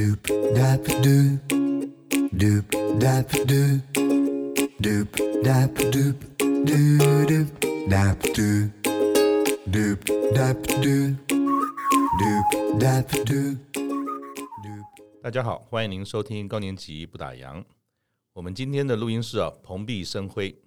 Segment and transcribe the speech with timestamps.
[0.00, 0.24] Doop
[0.56, 1.36] dap doop,
[2.32, 2.64] doop
[2.98, 3.82] dap doop,
[4.80, 5.08] doop
[5.44, 6.16] dap doop,
[6.64, 7.48] doo doop
[7.86, 8.70] dap doop,
[9.68, 10.00] doop
[10.32, 11.16] dap doop,
[12.18, 13.58] doop dap doop.
[15.22, 17.62] 大家好，欢迎您收听高年级不打烊。
[18.32, 20.62] 我们今天的录音室啊，蓬荜生辉。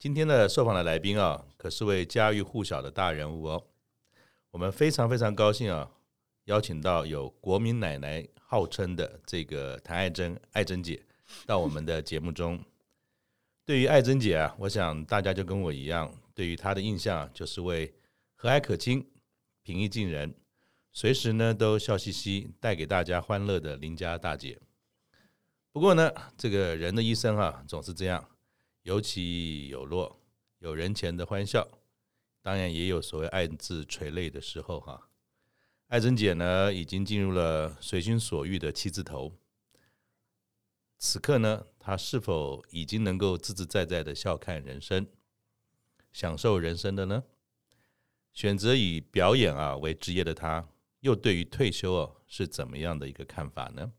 [0.00, 3.62] 今天的受访的来宾啊，可是位家喻户晓的大人物哦。
[4.50, 5.92] 我们非常非常高兴啊，
[6.44, 11.04] 邀请到有“国民奶奶”号称的这个谭爱珍爱珍姐
[11.46, 12.62] 到我们的节目中。
[13.64, 17.94] 对于爱珍姐啊，我想大家就跟我一样，对于她的印象就是位
[18.34, 19.08] 和蔼可亲、
[19.62, 20.34] 平易近人，
[20.92, 24.58] 随时呢都笑嘻嘻，带给大家欢乐的邻家大姐。
[25.70, 28.28] 不过呢，这个人的一生啊，总是这样。
[28.82, 30.20] 有起有落，
[30.58, 31.68] 有人前的欢笑，
[32.42, 35.08] 当然也有所谓暗自垂泪的时候哈。
[35.92, 39.30] 艾珍姐呢，已经进入了随心所欲的七字头。
[40.96, 45.06] 此刻呢，她是否已经能够自自在在的笑看人生，
[46.10, 47.24] 享受人生的呢？
[48.32, 50.66] 选择以表演啊为职业的她，
[51.00, 53.92] 又对于退休哦是怎么样的一个看法呢？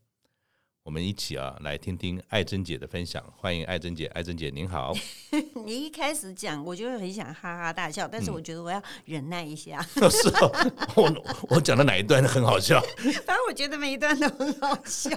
[0.84, 3.24] 我们一起啊，来听听爱珍姐的分享。
[3.38, 4.92] 欢迎爱珍姐，爱珍姐您好。
[5.64, 9.82] 你一开始讲，我就很想哈哈大笑，但是我觉得我要忍耐一下。
[9.94, 10.52] 嗯、 是哦，
[10.94, 12.78] 我我讲的哪一段很好笑？
[13.24, 15.10] 反正我觉得每一段都很好笑。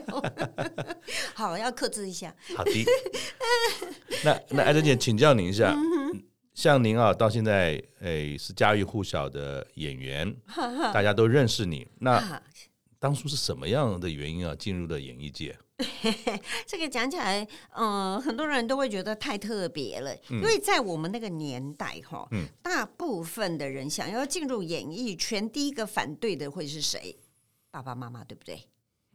[1.34, 2.34] 好，要克制一下。
[2.56, 2.86] 好的。
[4.24, 6.24] 那那爱珍姐，请教您一下，嗯、
[6.54, 10.34] 像您啊，到现在诶是家喻户晓的演员，
[10.94, 11.86] 大家都认识你。
[12.00, 12.42] 那
[13.00, 15.58] 当初是什么样的原因啊，进入了演艺界？
[16.66, 20.12] 这个讲起来，嗯、呃，很多人都会觉得太特别了。
[20.30, 27.16] 嗯、因为在我们那个年代，哈，嗯，大部分的人想要进入演艺圈，第一个反对的会是谁？
[27.70, 28.64] 爸爸妈妈，对不对？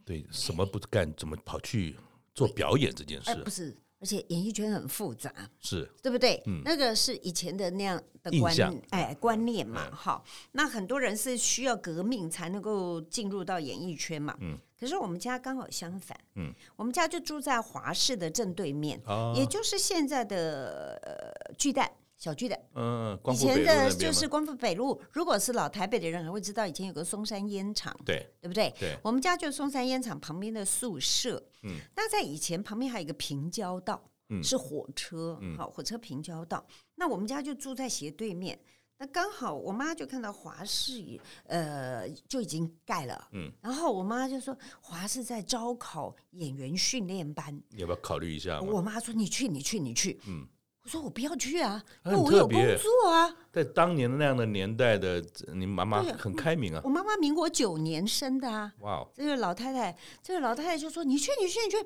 [0.05, 1.97] 对，什么不干，怎么跑去
[2.33, 3.35] 做表演这件事？
[3.43, 3.75] 不是。
[4.03, 5.89] 而且演艺圈很复杂，是。
[6.01, 6.43] 对不对？
[6.45, 21.89] 嗯，那个是以前的那样的观念哎观念嘛，哈、嗯，那很多人是需要革命才能够进入到演艺圈嘛，嗯，可是我们家刚好相反，嗯，我们家就住在华视的正对面，哦、也就是现在的呃巨蛋。
[22.23, 24.97] 小巨蛋，嗯，以前的就是光复北路。
[25.11, 28.73] 如果是老台北的人，还会知道以前有个松山烟厂，对，对不对？
[28.79, 31.43] 对，我们家就是松山烟厂旁边的宿舍。
[31.63, 36.65] 嗯，那在以前旁边还有一个平交道，嗯，是火车，好，火车平交道。
[36.95, 38.57] 那我们家就住在斜对面。
[38.97, 48.61] 那刚好我妈就看到华视，呃，就已经盖了，嗯，然后我妈就说华视在招考演员训练班，你要不要考虑一下？
[48.61, 50.47] 我妈说你去，你去，你去，嗯。
[50.83, 53.33] 我说我不要去啊，因为我有工作啊。
[53.53, 55.23] 在当年的那样的年代的，
[55.53, 56.81] 你妈妈很开明啊。
[56.83, 58.73] 我妈妈民国九年生的啊。
[58.79, 61.77] 哇这个老太太，这个老太太就说：“你去，你去，你去。”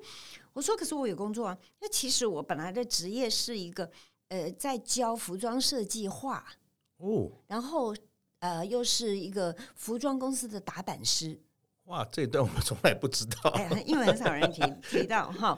[0.52, 3.88] 我说：“可是我有工作啊。”那其实我本来的职业是一个
[4.30, 6.44] 呃，在教服装设计画
[6.98, 7.96] 哦，然后
[8.40, 11.40] 呃，又是一个服装公司的打版师。
[11.84, 15.58] 哇，这一段我们从来不知道，哎，因为很少人提提到哈。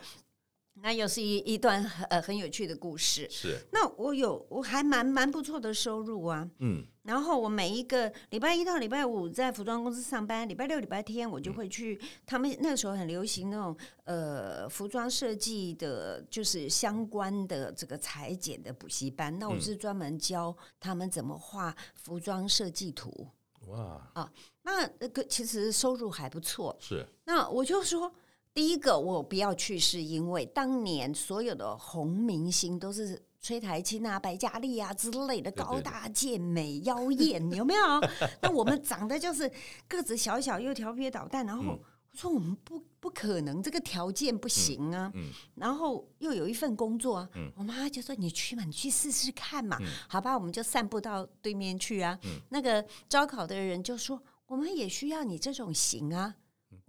[0.81, 3.27] 那又是一一段很呃很有趣的故事。
[3.29, 3.57] 是。
[3.71, 6.49] 那我有我还蛮蛮不错的收入啊。
[6.59, 6.85] 嗯。
[7.03, 11.97] 然后我每一个礼拜一到礼拜五在服装公司上班，礼拜六礼拜天我就会去。
[12.01, 19.37] 嗯、他们那个时候很流行那种呃服装设计的，就是相关的这个裁剪的补习班。
[19.39, 23.27] 那我是专门教他们怎么画服装设计图。
[23.67, 24.07] 哇。
[24.13, 26.77] 啊，那那个其实收入还不错。
[26.79, 27.05] 是。
[27.25, 28.13] 那我就说。
[28.59, 37.81] 第一个我不要去，是因为当年所有的红明星都是崔苔青啊、白嘉莉啊之类的高大健美妖艳，有没有？
[38.43, 39.49] 那我们长得就是
[39.87, 41.79] 个子小小又调皮捣蛋，然后我
[42.11, 45.09] 说我们不不可能，这个条件不行啊。
[45.55, 49.77] 然后又有一份工作啊，我妈就说你去嘛，你去试试看嘛。
[50.09, 52.19] 好吧，我们就散步到对面去啊。
[52.49, 56.35] 那个招考的人就说，我们也需要你这种型啊。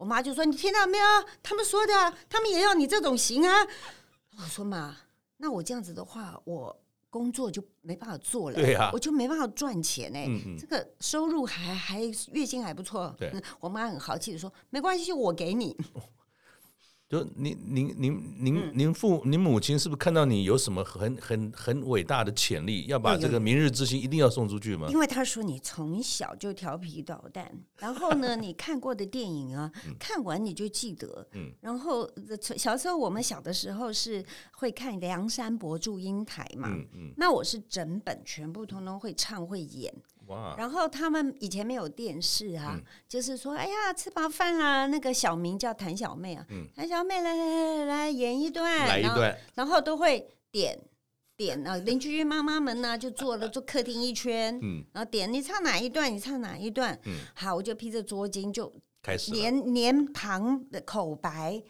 [0.01, 1.05] 我妈就说：“你听到没有？
[1.43, 1.93] 他们说的，
[2.27, 3.55] 他们也要你这种型啊。”
[4.39, 4.97] 我说：“妈，
[5.37, 6.75] 那我这样子的话，我
[7.11, 10.25] 工作就没办法做了，对呀，我就没办法赚钱哎。
[10.27, 12.01] 嗯嗯，这个收入还还
[12.33, 13.15] 月薪还不错。
[13.19, 13.31] 对，
[13.61, 15.77] 我妈很豪气的说：‘没关系，我给你。
[17.11, 24.87] ’”就您您您您您父您母亲是不是看到你有什么很很很伟大的潜力，要把这个明日之星一定要送出去吗？
[24.89, 29.69] 因为他说你从小就调皮捣蛋，然后呢，你看过的电影啊，
[29.99, 31.27] 看完你就记得。
[31.33, 32.09] 嗯，然后
[32.57, 39.93] 小时候我们小的时候是会看梁山伯祝英台嘛，嗯嗯，那我是整本全部通通会唱会演。
[40.31, 40.55] 哇！
[40.57, 42.85] 然后他们以前没有电视啊，嗯。
[43.09, 44.87] 就是说，哎呀，吃饱饭啦。
[44.87, 46.67] 那个小名叫谭小妹啊，嗯。
[46.75, 50.79] 谭小妹来来来来演一段，来一段，然后，然后都会点
[51.37, 54.85] 点啊，邻居妈妈们呢就坐了坐客厅一圈，嗯。
[54.93, 58.73] 然后点你唱哪一段，你唱哪一段，嗯，好，我就披着桌巾就
[59.03, 61.63] 开始连连旁的口白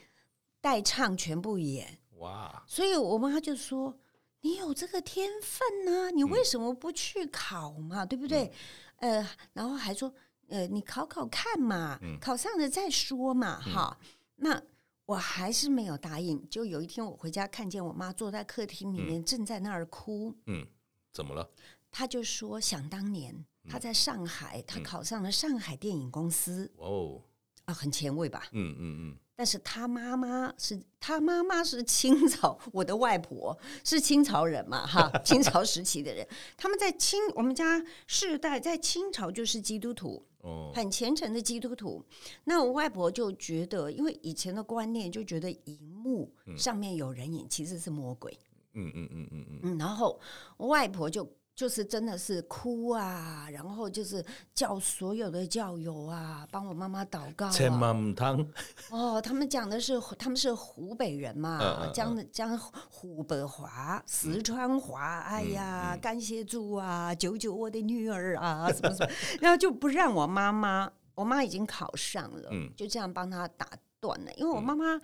[0.61, 1.99] 带唱全部演。
[2.19, 3.97] 哇，所以我妈就说
[4.43, 8.05] ：“你有这个天分呢、你为什么不去考嘛？
[8.07, 8.53] 对不对？
[8.97, 10.13] 呃，然后还说，
[10.49, 13.99] 呃，你考考看嘛，考上了再说嘛，哈。
[14.37, 14.63] 那
[15.07, 16.49] 我还是没有答应。
[16.49, 20.35] 就有一天我回家，看见我妈坐在客厅里面，正在那儿哭。
[20.47, 20.67] 嗯，
[21.13, 21.51] 怎么了？
[21.91, 27.21] 她就说：想当年她在上海，她考上了上海电影公司哦，
[27.65, 28.49] 啊，很前卫吧？
[28.53, 36.29] 嗯嗯嗯，但是他妈妈是他妈妈是清朝，我的外婆是清朝人嘛，哈， 清朝时期的人，
[36.59, 42.05] 他们在清我们家世代在清朝就是基督徒，哦，很虔诚的基督徒。
[42.45, 48.39] 那我外婆就觉得，因为以前的观念就觉得荧幕上面有人影其实是魔鬼，
[48.75, 50.21] 嗯嗯嗯嗯嗯，嗯，然后
[50.59, 51.27] 我外婆就。
[51.57, 54.25] 就是真的是哭啊，然后就是
[54.55, 57.51] 叫所有的教友啊，帮我妈妈祷告、啊。
[57.51, 58.49] 千万唔通
[58.91, 69.13] 哦，他们讲的是他们是湖北人嘛，嗯嗯讲讲湖北话、四川话，嗯哎呀，感谢主啊，救救我的女儿啊，什么什么，
[69.43, 72.73] 然后就不让我妈妈，我妈已经考上了，嗯。
[72.75, 73.69] 就这样帮她打
[74.01, 74.99] 断了，因为我妈妈。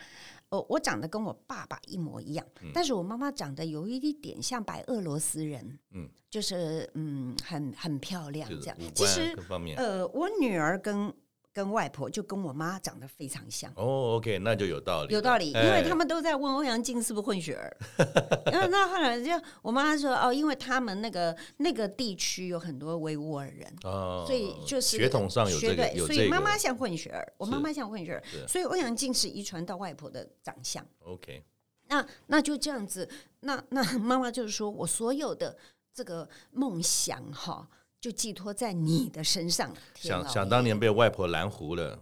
[0.51, 8.77] 哦，我长得跟我爸爸一模一样，嗯但是我妈妈长得有一点像白俄罗斯人，嗯，就是嗯，很很漂亮这样。
[8.95, 9.37] 其实
[9.77, 11.13] 呃，我女儿跟
[11.56, 13.73] 跟外婆就跟我妈长得非常像。
[13.76, 17.75] 哦，OK，那就有道理，有道理，因哎为他们都在问欧阳靖是不是混血儿。
[18.53, 19.31] 然后那后来就
[19.62, 30.87] 我妈说哦，因为他们那个那个地区有很多维吾尔人，哦，所以就是血统上有这个绝对，有这个所以妈妈像混血儿，我妈妈像混血儿，所以欧阳靖是遗传到外婆的长相。
[31.05, 31.43] OK，
[31.88, 33.09] 那那就这样子，
[33.41, 35.56] 那那妈妈就是说我所有的
[35.94, 37.67] 这个梦想哈，
[38.06, 39.75] 就寄托在你的身上。
[39.97, 41.99] 想想当年被外婆拦糊了，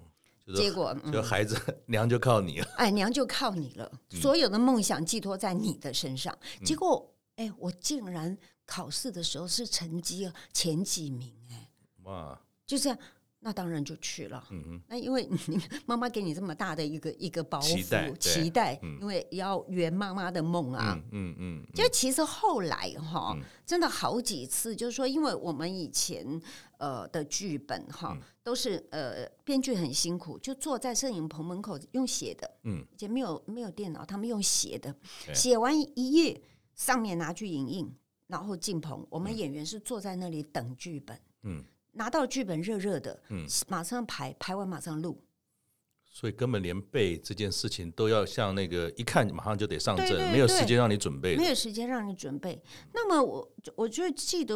[0.47, 1.57] 就是结果嗯就孩子
[1.87, 6.37] 娘就靠你了，哎，娘就靠你了，嗯所有的梦想寄托在你的身上。
[6.63, 8.37] 结果，哎，我竟然
[8.67, 11.71] 考试的时候是成绩前几名，哎，
[12.03, 12.99] 哇，就这样，
[13.47, 14.43] 那当然就去了。
[14.51, 18.99] 嗯哼，那因为你 妈妈给你这么大的一个一个包袱期待期待嗯。
[19.03, 20.99] 因为要圆妈妈的梦啊。
[21.13, 26.41] 嗯嗯嗯，就其实后来哈嗯，真的好几次，就是说，因为我们以前
[26.79, 28.23] 呃的剧本哈，嗯。
[28.43, 34.95] 都是呃编剧很辛苦，就坐在摄影棚门口用写的，嗯，以前没有没有电脑，他们用写的，
[35.25, 35.35] 对。
[35.35, 36.43] 写完一页
[36.75, 37.91] 上面拿去影印，
[38.27, 41.65] 然后进棚，我们演员是坐在那里等剧本，嗯，
[41.95, 45.23] 拿到剧本热热的，嗯马上排，排完马上录，
[46.05, 52.63] 所以根本连背这件事情都要像那个一看马上就得上阵，对对没有对时间让你准备的，没有时间让你准备。
[52.93, 54.55] 那么我我就记得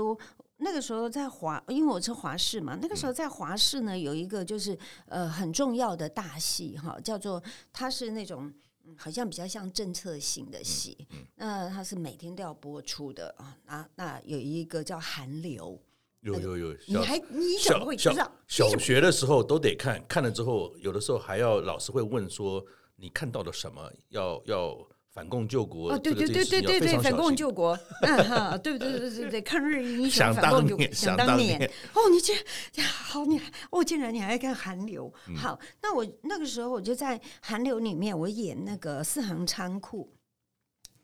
[0.59, 7.43] 那个时候在华，因为我是华视嘛，那个时候在华视呢有一个就是呃很重要的大戏哈，叫做
[7.73, 8.47] 它是那种。
[8.47, 8.55] 嗯
[8.97, 10.97] 好像比较像政策性的戏，
[11.35, 13.55] 那它是每天都要播出的啊。
[13.67, 15.79] 那那有一个叫《韩流
[16.21, 18.31] 有有有，》，你还你怎么会知道？
[18.49, 18.69] 小？
[18.79, 22.65] 学的时候都得看，看了之后，有的时候还要老师会问说
[22.97, 24.77] 你看到了什么，要要
[25.11, 31.59] 反共救国哦，对对对对对对，反共救国， 嗯哈，对对对对对，抗日英雄，想反共救国，当年想当年。
[31.59, 32.35] 年，哦，你竟
[32.75, 35.37] 然 好，你还哦，竟然你还看韩流，嗯。
[35.37, 40.13] 好，那我那个时候我就在韩流里面，我演那个四行仓库，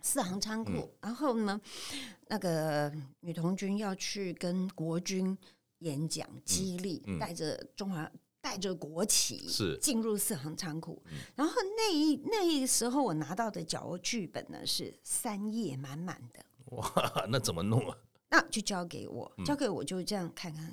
[0.05, 0.91] 四行仓库，嗯。
[1.01, 1.61] 然后呢，
[2.29, 5.37] 那个女童军要去跟国军
[5.79, 7.19] 演讲，激励，嗯。
[7.19, 8.09] 带着中华。
[8.45, 9.79] 带着国旗是。
[9.79, 11.03] 进入四行仓库，
[11.35, 16.45] 然后那一那一时候我拿到的脚剧本呢是三页满满的，
[16.77, 17.97] 哇，那怎么弄啊？
[18.29, 19.45] 那就交给我，嗯。
[19.47, 20.71] 交给我就这样看看，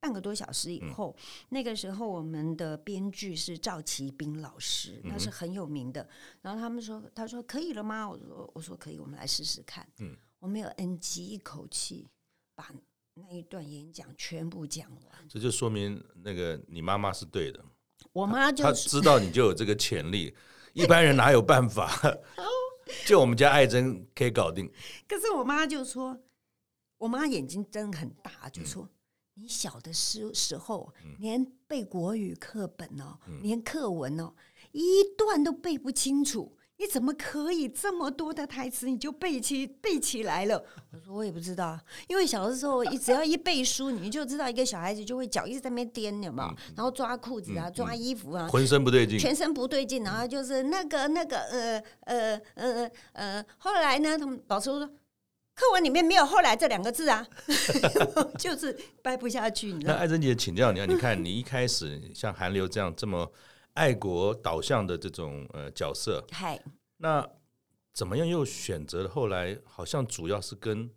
[0.00, 1.14] 半个多小时以后，
[1.50, 6.08] 那个时候我们的编剧是赵奇斌老师，他是很有名的。
[6.40, 8.08] 然后他们说，他说可以了吗？
[8.08, 9.86] 我说我说可以，我们来试试看。
[9.98, 12.08] 嗯，我没有 NG，一口气
[12.54, 12.70] 把
[13.14, 15.28] 那一段演讲全部讲完。
[15.28, 17.62] 这就说明那个你妈妈是对的，
[18.12, 20.34] 我妈就她知道你就有这个潜力，
[20.72, 21.90] 一般人哪有办法？
[23.06, 24.66] 就我们家爱珍可以搞定。
[25.06, 26.18] 可是我妈就说，
[26.96, 28.88] 我妈眼睛睁很大，就说、
[29.40, 34.34] 你小的时时候，连背国语课本哦，连课文哦，
[34.72, 40.62] 一段都背不清楚，你怎么可以这么多的台词你就背起背起来了？
[40.92, 46.54] 我说我也不知道，因为小的时候，一只要一背书，你就知道一个小孩子就会脚一直在那边颠，有没有？
[46.76, 54.90] 然后抓裤子啊，抓衣服啊，浑身不对劲，全身不对劲，然后就是那个那个呃呃呃呃，后来呢，他们老师说
[55.60, 57.26] 课文里面没有“后来”这两个字啊，
[58.38, 59.72] 就是掰不下去。
[59.72, 59.92] 你知道？
[59.92, 63.30] 那艾珍姐，请教你啊，你看你一开始像韩流这样这么。
[63.74, 66.60] 爱国导向的这种呃角色，嗨，
[66.96, 67.26] 那
[67.94, 70.90] 怎么样又选择了后来好像主要是跟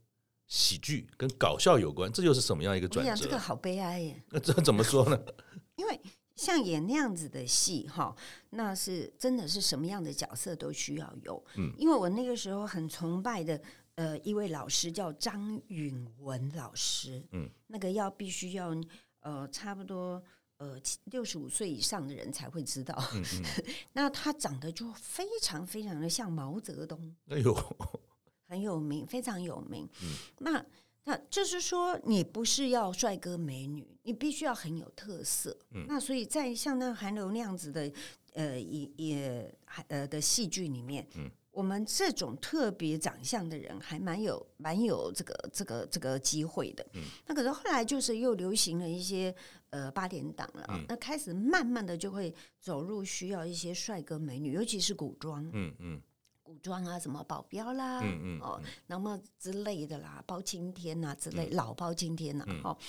[0.48, 3.24] 喜剧、跟搞笑有关，这又是什么样一个转折？
[3.25, 4.24] 这个好悲哀耶！
[4.32, 5.17] 那 这怎么说呢？
[5.77, 6.01] 因为
[6.36, 8.13] 像演那样子的戏哈，
[8.50, 11.41] 那是真的是什么样的角色都需要有。
[11.55, 13.62] 嗯，因为我那个时候很崇拜的
[13.95, 18.75] 呃一位老师叫张允文老师，嗯，那个要必须要
[19.21, 20.23] 呃差不多。
[20.57, 22.95] 呃，六十五岁以上的人才会知道。
[23.15, 27.13] 嗯嗯 那他长得就非常非常的像毛泽东。
[27.27, 27.53] 哎呦，
[28.47, 29.89] 很有名，非常有名。
[30.01, 30.65] 嗯、那
[31.03, 35.57] 那就是说，你不是要帅哥美女，你必须要很有特色。
[35.71, 37.91] 嗯、那所以在像那韩流那样子的
[38.33, 39.55] 呃也也
[39.88, 46.86] 呃的戏剧里面，嗯、我们这种特别长相的人还蛮有蛮有这个这个这个机会的。
[46.93, 49.33] 嗯、那可是后来就是又流行了一些。
[49.74, 56.00] 呃，八点档了，嗯、那开始慢慢的就会走入需要一些帅哥美女，尤其是古装，嗯嗯，
[56.43, 62.86] 古装啊，什么保镖啦，嗯嗯，哦，那么之类的啦，包青天呐、啊、之类，嗯、老包青天呐、啊，哦、嗯，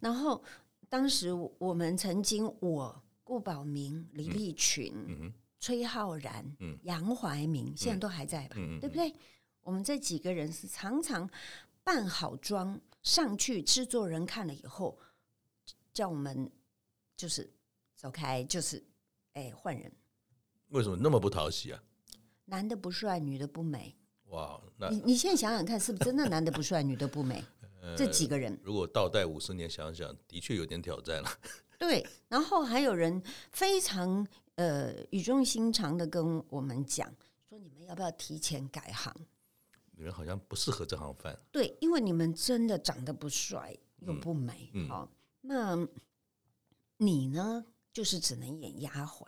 [0.00, 0.42] 然后
[0.88, 4.92] 当时我们曾经，我顾宝明、李立群、
[5.64, 8.56] 崔浩然、嗯、杨怀民，现在都还在吧？
[8.58, 9.10] 嗯、对不对？
[9.62, 11.26] 我们这几个人是常常
[11.82, 14.98] 扮好妆上去，制作人看了以后。
[15.94, 16.50] 叫我们
[17.16, 17.50] 就是
[17.96, 18.84] 走开，就是
[19.32, 19.90] 哎换人。
[20.68, 21.82] 为什么那么不讨喜啊？
[22.44, 23.96] 男的不帅，女的不美。
[24.24, 27.42] 哇，那你你现在想想看，是不是真的男的不帅，女的不美？
[27.80, 31.30] 呃、这几个人，如果倒带五十年想想，的确有点挑战了。
[31.86, 33.22] 对，然后还有人
[33.52, 37.12] 非常呃语重心长的跟我们讲
[37.46, 39.14] 说：“你们要不要提前改行？
[39.92, 44.88] 你们好像不适合这行饭。”对，因为你们真的长得不帅又不美，嗯。
[44.90, 45.08] 嗯
[45.42, 45.86] 那
[46.96, 47.66] 你呢？
[47.92, 49.24] 就是只能演丫鬟。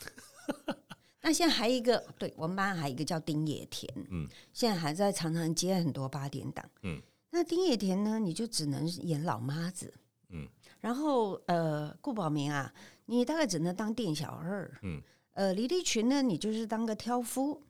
[1.20, 7.02] 那现在还有一个，对我们班还有一个叫丁野田，嗯，现在还在常常接很多八点档，嗯。
[7.30, 9.92] 那丁野田呢，你就只能演老妈子，
[10.30, 10.48] 嗯。
[10.80, 12.72] 然后呃，顾宝明啊，
[13.06, 15.02] 你大概只能当店小二，嗯。
[15.32, 17.62] 呃，李立群呢，你就是当个挑夫。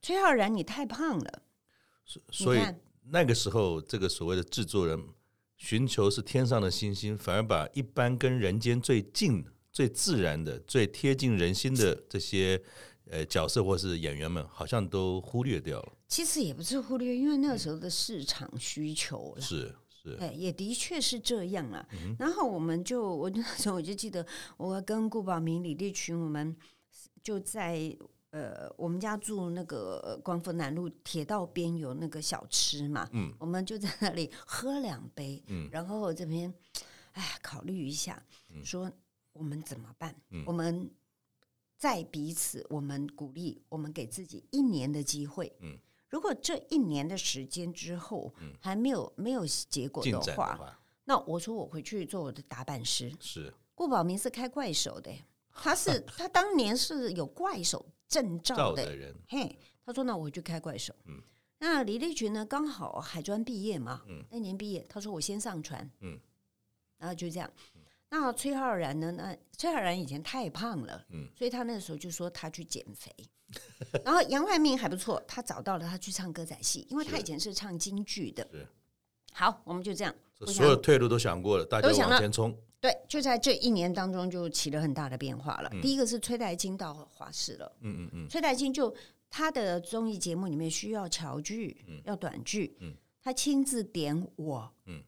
[0.00, 1.42] 崔浩然，你太胖了，
[2.04, 2.60] 所所以
[3.10, 5.00] 那个时候，这个所谓的制作人。
[5.54, 12.60] 寻求是天上的星星，反而把一般跟人间最近、最自然的、最贴近人心的这些
[13.08, 15.92] 呃角色或是演员们，好像都忽略掉了。
[16.08, 19.40] 其实也不是忽略，因为那个时候的市场需求了。
[19.40, 19.72] 是
[20.02, 21.86] 是，哎，也的确是这样啊。
[21.92, 26.56] 嗯、然后我们就，我那时候我就记得，我跟顾宝明、李立群，我们
[27.22, 27.96] 就在。
[28.32, 36.50] 呃，我们家住那个光复南路铁道边有那个小吃嘛，嗯，我们就在那里喝两杯，嗯，然后我这边，
[37.12, 38.90] 哎，考虑一下，嗯、说
[39.34, 40.16] 我们怎么办？
[40.30, 40.90] 嗯、我们
[41.76, 45.76] 在彼此，我们鼓励，我们给自己一年的机会，嗯，
[46.12, 55.10] 如果这一年的时间之后，嗯，还没有没有结果的话，的话那我说我回去做我的打板师，是顾宝明是开怪手的，
[55.50, 57.84] 他是他当年是有怪手。
[58.12, 61.18] 证照的，的人，嘿，他说：“那我回去开怪手。”嗯，
[61.60, 62.44] 那李立群呢？
[62.44, 66.20] 刚好海专毕业嘛，嗯，那年毕业，他说：“我先上船。”嗯，
[66.98, 67.50] 然后就这样。
[68.12, 69.10] 那崔浩然呢？
[69.12, 73.10] 那崔浩然以前太胖了，嗯，所以他那个时候就说他去减肥。
[74.04, 78.46] 然后杨怀民还不错，他找到了他去唱歌仔戏，因为他以前是唱京剧的。
[78.52, 78.66] 是，
[79.32, 80.14] 好，我们就这样，
[80.46, 82.54] 所有退路都想过了，大家往前冲。
[82.82, 85.70] 对，就在这一年当中，就起了很大的变化了。
[85.72, 88.94] 嗯、第一个是崔代金到华视了，嗯嗯嗯，崔代金就
[89.30, 95.02] 他的综艺节目里面需要桥剧，嗯、要短剧，嗯、他亲自点我，嗯、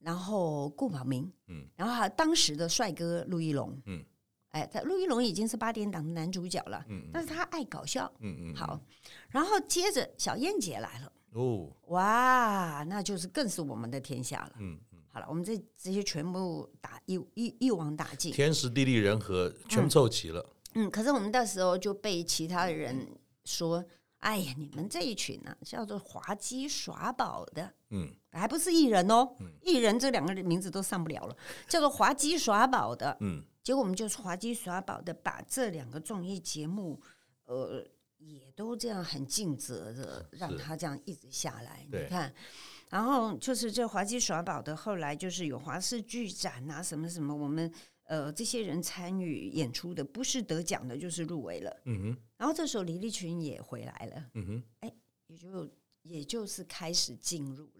[0.00, 4.04] 然后顾宝明，嗯、然后还当时的帅哥陆一龙，嗯、
[4.50, 8.80] 哎，他陆一龙已经是八点档的男主角了，嗯、但是他爱搞笑，嗯嗯，好，
[9.28, 14.78] 然后接着小燕姐来了，哦，哇，那就是更是我们的天下了，嗯。
[15.12, 20.40] 好了，我们这这些全部打一一一网打尽，天时地利人和全凑齐了。
[20.74, 20.86] 嗯。
[20.86, 23.08] 嗯，可是我们到时候就被其他的人
[23.44, 23.84] 说
[24.22, 31.36] ：“哎呀，你们这一群呢、啊，叫做滑稽耍宝的。”嗯，还不是艺人哦，嗯、艺人这两个名字都上不了了，
[31.68, 33.16] 叫做滑稽耍宝的。
[33.20, 37.00] 嗯，结果我们就滑稽耍宝的把这两个综艺节目，
[37.46, 37.84] 呃，
[38.18, 41.86] 也都这样很尽责的让他这样一直下来。
[41.90, 42.32] 你看，
[42.90, 47.72] 然后就是这滑稽耍宝的，后来就是有华视剧展啊，什么什么，我们
[48.04, 51.76] 呃这些人参与演出的，不是得奖的，就是入围了。
[51.86, 54.92] 嗯哼，然后这时候李立群也回来了，嗯哼，哎，
[55.26, 55.68] 也就
[56.02, 57.64] 也就是开始进入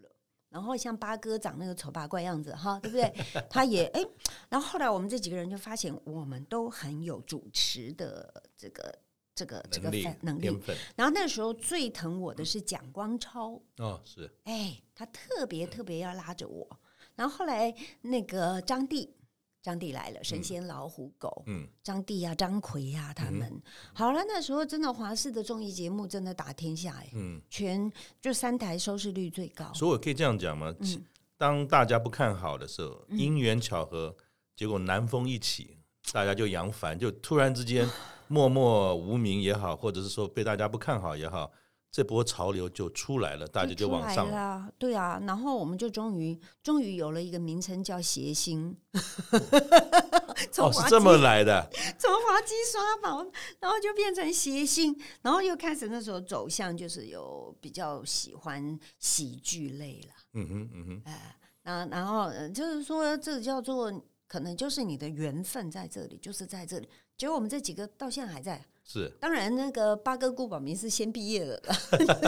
[0.51, 3.11] 然后像八哥长那个丑八怪样子哈， 对不对？
[3.49, 4.05] 他也哎，
[4.49, 8.93] 然后后来我们这几个人就发现，我们都很有主持的这个
[9.33, 9.89] 这个这个
[10.21, 10.47] 能力。
[10.95, 16.67] 然后那时候最疼我的是蒋光超哦，是哎，他特别特别要拉着我。
[17.15, 19.15] 然后后来那个张帝。
[19.61, 23.61] 张帝来了，神仙老虎狗，嗯，张帝啊，张奎啊，他们、嗯、
[23.93, 24.23] 好了。
[24.27, 29.71] 那时候真的华视的综艺节目真的打天下哎，嗯，全就三台收视率最高。
[29.73, 30.73] 所以我可以这样讲吗？
[30.79, 31.05] 嗯、
[31.37, 34.15] 当大家不看好的时候，因缘巧合，
[34.55, 35.77] 结果南风一起，
[36.11, 37.87] 大家就扬帆，就突然之间
[38.27, 41.51] 默默无名也好，或者是说被大家不看好也好。
[41.91, 44.71] 这波潮流就出来了，大家就往上了。
[44.77, 48.73] 对啊，然后我们就终于终于有了一个名称叫谐星。
[50.57, 51.69] 哦，是这么来的。
[51.99, 53.21] 从滑稽刷宝，
[53.59, 60.13] 然后就变成谐星，然后又开始那时候走向就是有比较喜欢喜剧类了。
[60.33, 63.91] 嗯哼，嗯哼，哎，然然后就是说，这叫做
[64.27, 66.87] 可能就是你的缘分在这里，就是在这里。
[67.17, 68.63] 结果我们这几个到现在还在。
[68.91, 71.61] 是，当然，那个八哥顾宝明是先毕业了，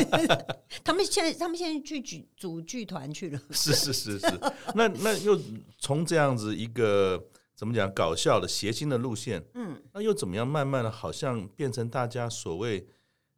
[0.82, 3.40] 他们现在他们现在去组组剧团去了。
[3.52, 4.40] 是是是是，
[4.74, 5.38] 那那又
[5.78, 7.22] 从这样子一个
[7.54, 12.88] 怎么讲搞笑的谐星的路线，嗯，那又怎么样慢慢的，好像变成大家所谓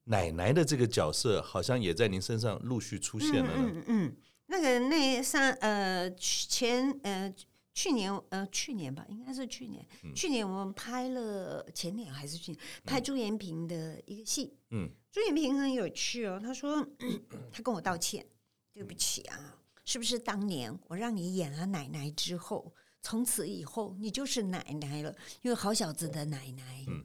[0.04, 3.56] 奶奶的这个角色，好像也在您身上陆续出现了呢。
[3.58, 4.16] 嗯嗯，嗯，
[4.46, 7.34] 那个那三呃前呃。
[7.76, 9.86] 去年呃，去年吧，应该是去年。
[10.04, 14.58] 嗯、去年我们拍了前年还是去年拍朱延平的一个戏。
[14.70, 16.40] 嗯，朱延平很有趣哦。
[16.42, 16.88] 他说
[17.52, 18.26] 他跟我道歉，
[18.74, 25.14] 对不起啊，是不是当年我让你演了奶奶之后，从此以后你就是奶奶了？
[25.42, 26.86] 因为好小子的奶奶。
[26.88, 27.04] 嗯，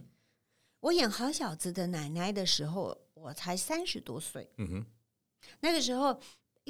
[0.78, 4.48] 我演好小子的奶奶的时候，我才三十多岁。
[4.58, 4.86] 嗯哼，
[5.58, 6.20] 那个时候。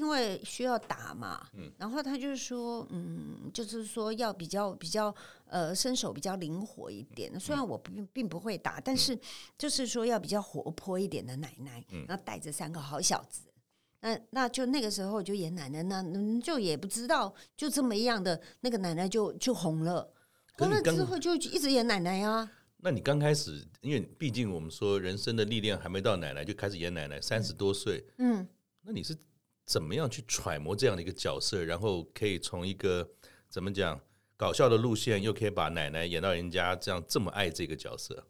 [0.00, 7.38] 因为需要打嘛，嗯然后他就是说，嗯，就是说要比较比较呃身手比较灵活一点。
[7.38, 9.18] 虽然我并并不会打，但是
[9.58, 13.42] 就是说要比较活泼一点的奶奶，然后带着三个好小子。
[14.00, 16.02] 那那就那个时候就演奶奶，那
[16.40, 20.10] 就也不知道就这么一样的那个奶奶就就红了，
[20.56, 22.50] 红了之后就一直演奶奶啊。
[22.78, 28.48] 那你刚开始，因为毕竟我们说人生的历练还没到奶奶就开始演奶奶，三十多岁，嗯，
[28.80, 29.14] 那你是？
[29.70, 33.08] 怎么样去揣摩这样的一个角色，然后可以从一个
[33.48, 34.00] 怎么讲
[34.36, 38.26] 搞笑的路线，又可以把奶奶演到人家这样这么爱这个角色？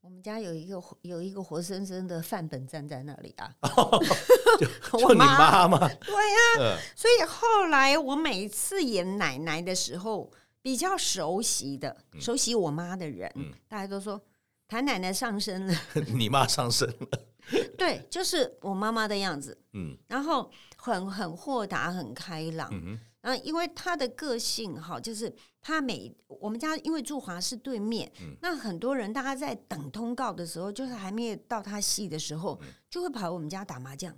[0.00, 3.54] 我们家有一个有一个活生生的范本站在那里啊，
[4.58, 5.78] 就就你妈妈？
[5.78, 10.28] 对呀、啊，嗯、所以后来我每次演奶奶的时候，
[10.60, 14.20] 比较熟悉的、熟悉我妈的人，嗯、大家都说
[14.66, 15.74] 谭奶奶上身了，
[16.12, 17.08] 你妈上身了。
[17.76, 19.56] 对，就是我妈妈的样子。
[19.72, 22.68] 嗯，然后很很豁达，很开朗。
[22.72, 34.16] 嗯哼，然后因为他的个性哈，就是他每我们家因为住华视对面，嗯，那很多人大家在等通告的时候，就是还没有到他戏的时候，就会跑我们家打麻将。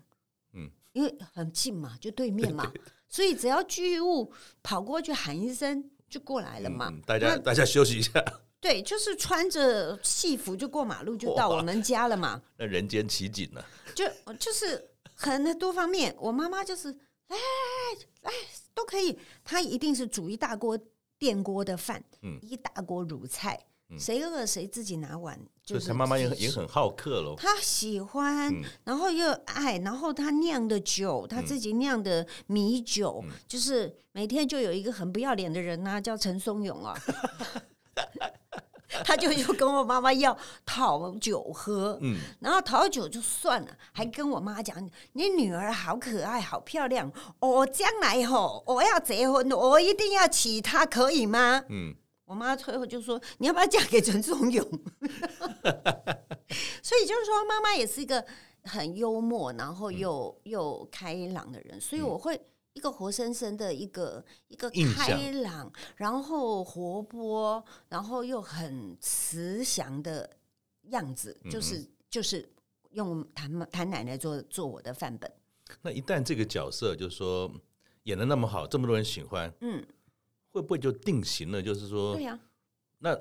[0.52, 2.72] 嗯，因为很近嘛，就对面嘛，
[3.08, 6.92] 所以只要剧务跑过去喊一声，就过来了嘛。
[7.04, 8.12] 大家大家休息一下。
[8.62, 12.40] 对，就是穿着戏服就过马路就到我们家了嘛。
[12.56, 13.60] 那人间奇景呢？
[13.92, 14.04] 就
[14.38, 17.36] 就是很多方面，我妈妈就是来来
[18.22, 18.36] 来来
[18.74, 20.78] 都可以，她一定是煮一大锅
[21.18, 23.66] 电锅的饭，嗯，一大锅卤菜，
[23.98, 25.38] 谁饿谁自己拿碗。
[25.64, 27.36] 就是她妈妈也也很好客喽。
[27.36, 28.52] 她喜欢，
[28.84, 36.98] 然后又爱，然后她酿的酒，她自己酿的米酒，就是每天就有一个很不要脸的人呐，叫陈松勇啊。
[39.04, 44.76] 他就又跟我妈妈要讨酒喝，嗯，然后讨酒就算了，还跟我妈讲
[45.14, 51.94] ：“你女儿好可爱，好漂亮，我将来吼我要结婚，我一定要娶她，可以吗？”嗯，
[52.26, 54.64] 我妈最后就说：“你要不要嫁给陈松勇？”
[56.82, 58.24] 所以就是说，妈妈也是一个
[58.64, 62.40] 很幽默，然后又又开朗的人，所以我会。
[62.74, 70.28] 一个活生生的一个一个开朗，然后活泼，然后又很慈祥的
[70.84, 72.48] 样子，嗯、就是就是
[72.90, 75.30] 用谭谭奶奶做做我的范本。
[75.82, 77.50] 那一旦这个角色就是说
[78.04, 79.84] 演的那么好，这么多人喜欢，嗯，
[80.50, 81.62] 会不会就定型了？
[81.62, 82.40] 就是说，对呀、啊，
[82.98, 83.18] 那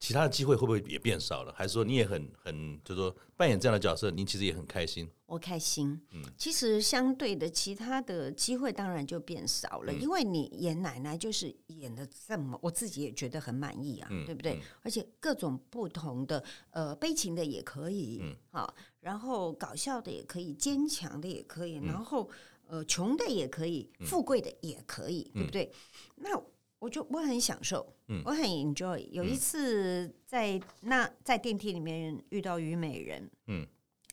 [0.00, 1.52] 其他的机会会不会也变少了？
[1.52, 5.06] 还是说你也很很，就是说扮演这样的角色，您其实也很开心？
[5.26, 6.00] 我开心。
[6.12, 14.54] 嗯，其实相对的，其他的机会当然就变少了，嗯、因为你演奶奶就是演的这么，我自己也觉得很满意啊，嗯、对不对？
[14.54, 22.28] 嗯、而且各种不同的，呃，悲情的也可以，嗯，好，然后搞笑的也可以，坚强的也可以，嗯、然后
[22.66, 25.70] 呃，穷的也可以，富贵的也可以，嗯、对不对？
[26.16, 26.42] 那。
[26.80, 28.98] 我就我很享受，嗯，我很 enjoy。
[29.10, 33.64] 有一次在那在电梯里面遇到虞美人，嗯，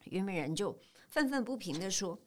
[0.06, 0.78] 虞美人就
[1.10, 2.20] 愤愤不平的说：“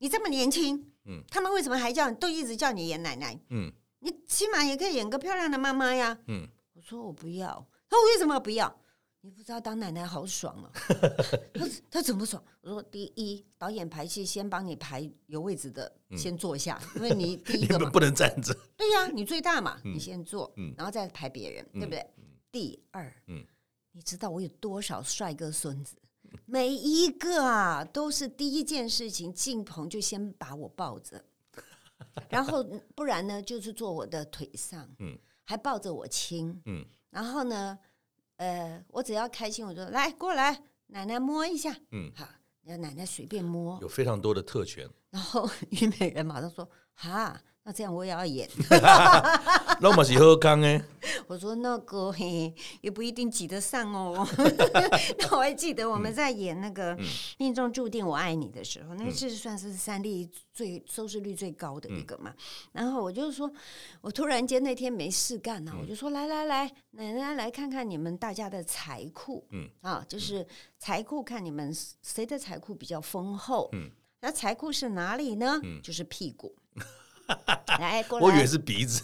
[0.00, 3.38] 你这么年轻，嗯，他们为什么还叫都一直叫你演奶奶？
[3.50, 8.80] 嗯，你起码也可以演个漂亮的妈妈呀。”嗯，我说我不要，他说为什么不要？
[9.20, 10.70] 你不知道当奶奶好爽啊！
[11.52, 12.42] 他他怎么爽？
[12.60, 18.54] 我说第一，导演排戏先帮你排有位置的，先坐下，因为你第一 个嘛不能站着。
[18.76, 22.06] 对呀，你最大嘛，你先坐，然后再排别人，对不对？
[22.52, 23.12] 第二，
[23.92, 25.96] 你知道我有多少帅哥孙子？
[26.46, 31.22] 每一个啊，都是第一件事情进棚就先把我抱着，
[32.30, 32.62] 然后
[32.94, 34.88] 不然呢，就是坐我的腿上，
[35.42, 36.62] 还抱着我亲，
[37.10, 37.76] 然后呢。
[38.38, 42.26] 呃，我只要开心，我就来过来，奶奶摸一下，嗯，好，
[42.64, 44.88] 让奶奶随便摸，有非常多的特权。
[45.10, 48.48] 然后 虞美人马上说：“哈。”那这样我也要演，
[49.78, 50.82] 那我是喝康哎。
[51.28, 54.26] 我说那个嘿，也不一定挤得上哦。
[55.20, 56.96] 那我还记得我们在演那个
[57.36, 62.32] 《命中注定我爱你》的时候，那是算是三立最收视率最高的一个嘛。
[62.72, 63.52] 然后我就说，
[64.00, 70.46] 我突然间那天没事干呢，我就说来来来，奶奶来看看你们大家的财库，嗯啊，就是
[70.78, 71.70] 财库，看你们
[72.02, 73.68] 谁的财库比较丰厚。
[73.72, 73.90] 嗯，
[74.22, 75.60] 那财库是哪里呢？
[75.82, 76.56] 就是屁股。
[77.78, 79.02] 来，过来，我以为是鼻子，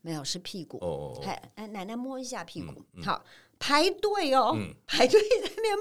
[0.00, 0.78] 没有，是屁股。
[0.78, 1.20] 哦，
[1.56, 2.84] 哎，奶奶摸一下屁股。
[3.02, 3.22] 好，
[3.58, 5.76] 排队哦，排队在那边，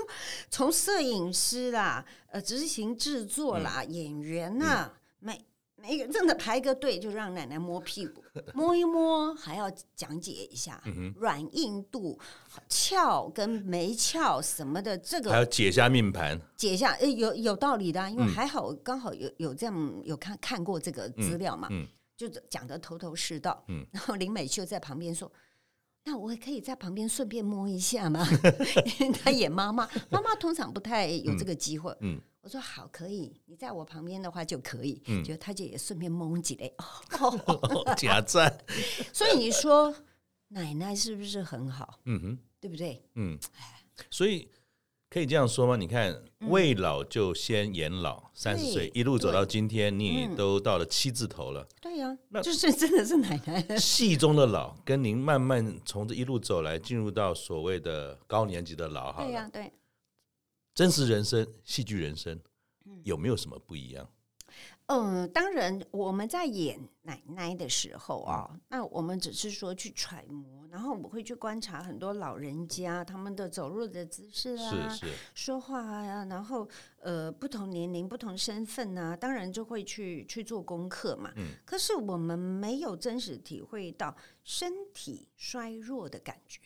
[0.50, 5.46] 从摄影师啦，呃，执行制作啦，演员呐，每
[5.80, 10.82] 每个人真的排个队，就让奶奶摸屁股， 摸一摸，还要讲解一下
[11.16, 12.20] 软硬度、
[12.68, 21.70] 翘跟没翘什么的，这个还要解下命盘，解下，诶，有有道理的，因为还好刚好有有这样有看看过这个资料嘛，
[22.18, 23.64] 就讲得头头是道。
[23.92, 25.32] 然后林美秀在旁边说
[26.04, 28.28] ：“那我可以在旁边顺便摸一下吗？”
[29.00, 31.96] 因为她演妈妈，妈妈通常不太有这个机会。
[32.02, 32.20] 嗯。
[32.48, 33.42] 我说好，可以。
[33.46, 35.02] 你在我旁边的话就可以。
[35.08, 36.74] 嗯，就他就也顺便蒙几嘞。
[36.78, 38.58] 哦，假赞。
[39.12, 39.94] 所以你说
[40.48, 42.00] 奶奶是不是很好？
[42.06, 43.04] 嗯哼，对不对？
[43.16, 43.38] 嗯。
[44.10, 44.48] 所以
[45.10, 45.76] 可以这样说吗？
[45.76, 51.68] 你看，未老就先延老，三十岁一路走到今天，你都到了七字头了。
[51.82, 53.76] 对呀，那就是真的是奶奶。
[53.78, 59.28] 戏中的老，跟您慢慢从这一路走来，进入到所谓的高年级的老，好了。
[59.28, 59.74] 对呀，对。
[60.78, 62.40] 真实人生、戏剧人生，
[63.04, 64.08] 有没有什么不一样？
[64.86, 81.34] 嗯，当然，我们在演奶奶的时候啊，嗯、那我们只是说去揣摩，然后我们会去观察很多老人家他们的走路的姿势啊，是是说话啊，然后呃，不同年龄、不同身份啊，当然就会去去做功课嘛。
[81.38, 86.60] 嗯，可是我们没有真实体会到身体衰弱的感觉。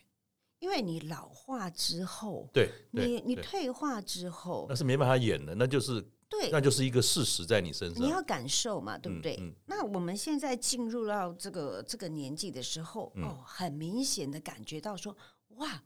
[0.62, 9.38] 因为你老化之后，对，你你退化之后，那是没办法演的，那就是对，那就是一个事实在你身上，你要感受嘛，对不对？
[9.42, 15.18] 嗯嗯、那我们现在进入到这个这个年纪的时候，嗯、哦，很明显的感觉到说，
[15.56, 15.84] 哇，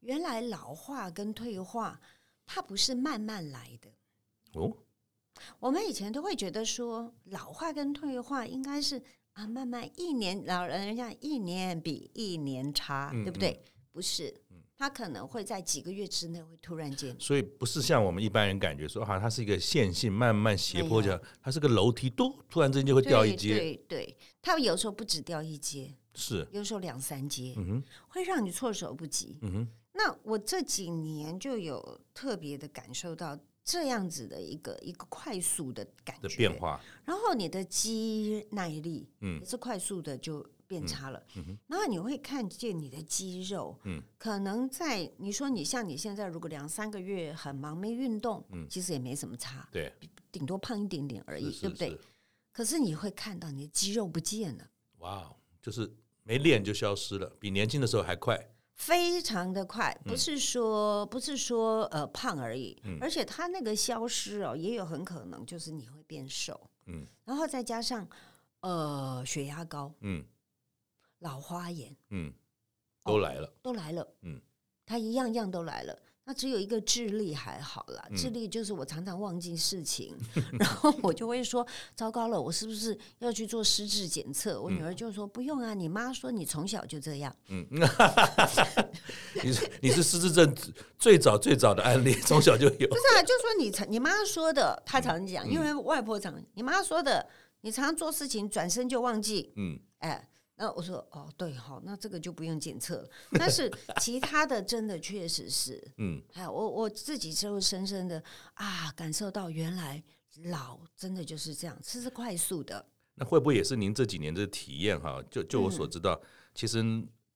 [0.00, 2.00] 原来老化跟退化
[2.46, 3.90] 它不是慢慢来的
[4.58, 4.74] 哦。
[5.60, 9.02] 我们以前都会觉得说，老化跟退化应该是
[9.34, 13.62] 啊，慢慢一年老人家一年比一年差，嗯、对不对？
[13.94, 14.34] 不是，
[14.76, 23.56] 它可能会在几个月之内会突然间，所以不是像我们一般人感觉说，好像它是一个线性慢慢斜坡这样，它是个楼梯，都突然之间就会掉一阶。
[23.56, 29.38] 对对，它有时候不止掉一阶，是有时候两三阶，嗯哼，会让你措手不及。
[29.42, 40.44] 嗯哼，那我这几年就有特别的感受到这样子的一个一个快速的感觉的变化，然后你的肌耐力，嗯，也是快速的就。
[40.66, 41.22] 变差了，
[41.66, 49.92] 然后你会看见你的肌肉，嗯、可能在你说你像你现在如果两三个月很忙没运动，嗯、其实也没什么差，对，
[50.32, 52.00] 顶多胖一点点而已，是是是对不对？
[52.52, 54.64] 可是你会看到你的肌肉不见了，
[54.98, 58.38] 哇，就是没练就消失了，比年轻的时候还快，
[58.74, 68.08] 非常的快，不是说、嗯、不是说呃胖而已，嗯、而且它那个消失哦，也有很可能就是你会变瘦，嗯，然后再加上
[68.60, 70.24] 呃血压高，嗯。
[71.24, 72.30] 老花眼，嗯，
[73.02, 74.38] 都来了，都来了，嗯，
[74.84, 75.98] 他一样样都来了。
[76.26, 84.60] 那只有一个智力还好啦，智力就是我常常忘记事情，嗯、 然后我就会说：糟糕了，我是不是要去做失智检测？
[84.60, 87.34] 我女儿就说：不用啊，你妈说你从小就这样。
[87.48, 87.66] 嗯，
[89.42, 90.54] 你是你是失智症
[90.98, 92.88] 最早最早的案例，从小就有。
[92.88, 97.26] 不是啊，就说你你妈说的，她常讲，因为外婆常你妈说的，
[97.62, 99.52] 你常常做事情转身就忘记。
[99.56, 100.28] 嗯，哎。
[100.56, 103.10] 那我说哦，对，好，那这个就不用检测了。
[103.32, 103.68] 但是
[104.00, 108.22] 其他的真的确实是，嗯，还有我我自己就深深的
[108.54, 110.00] 啊感受到，原来
[110.44, 112.86] 老真的就是这样，这是快速的。
[113.16, 115.20] 那会不会也是您这几年的体验哈？
[115.28, 116.82] 就就我所知道，嗯、其实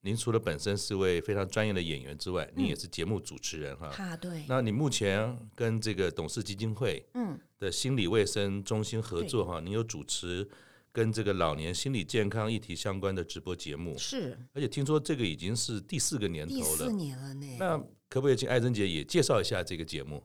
[0.03, 3.89] 您除了本身是位非常专业的演员之外，您也是节目主持人哈。
[3.89, 4.45] 啊，对。
[4.49, 10.49] 那你目前跟这个董事基金会嗯的心理卫生中心合作哈，您有主持。
[10.99, 17.57] 跟这个老年心理健康议题相关的直播节目是，而且听说这个已经是第四个年头了，第四年了呢。
[17.57, 20.21] 那可不可以请艾珍姐也介绍一下这个节目？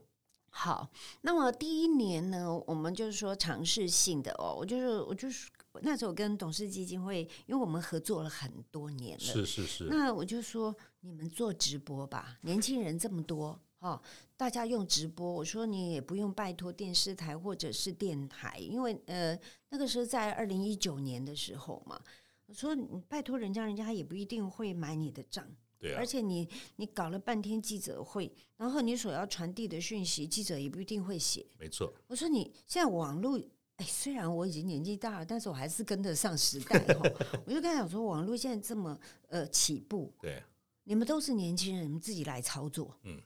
[0.50, 5.48] 好，那么第一年呢，我们就是说尝试性的哦，我就是我就是
[5.82, 9.84] 那时候跟董事基金会，因为我们合作了很多年了，是是是。
[9.84, 13.60] 那我就说你们做直播吧，年轻人这么多。
[13.80, 14.00] 哦，
[14.34, 19.38] 大家用直播，我说你也不用拜托电视台或者是电台，因为呃，
[19.74, 22.00] 那个是在二零一九年的时候嘛。
[22.46, 25.44] 我说你拜托人家，人家也不一定会买你的账。
[25.80, 25.98] 对啊。
[25.98, 31.44] 而且你你搞了半天记者会，然后你所要传递的讯息，记者也不一定会写。
[31.58, 31.92] 没错。
[32.06, 33.36] 我说你现在网络，
[33.78, 37.02] 哎，虽然我已经年纪大了，但是我还是跟得上时代哈。
[37.44, 40.40] 我就跟他讲说，网络现在这么呃起步，对，
[40.84, 42.96] 你们都是年轻人，你们自己来操作。
[43.02, 43.20] 嗯。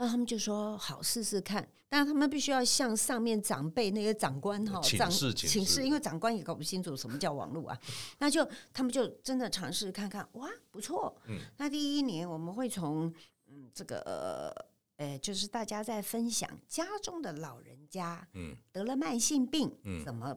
[0.00, 7.78] 那他们就说好试试看，但是他们必须要向上面长辈那些长官哈长请示，因为长官也搞不清楚什么叫网络啊。
[8.18, 11.14] 那就他们就真的尝试看看，哇，不错。
[11.26, 13.12] 嗯，那第一年我们会从
[13.48, 14.50] 嗯这个
[14.96, 20.34] 呃，就是大家在分享家中的老人家嗯得了慢性病嗯怎么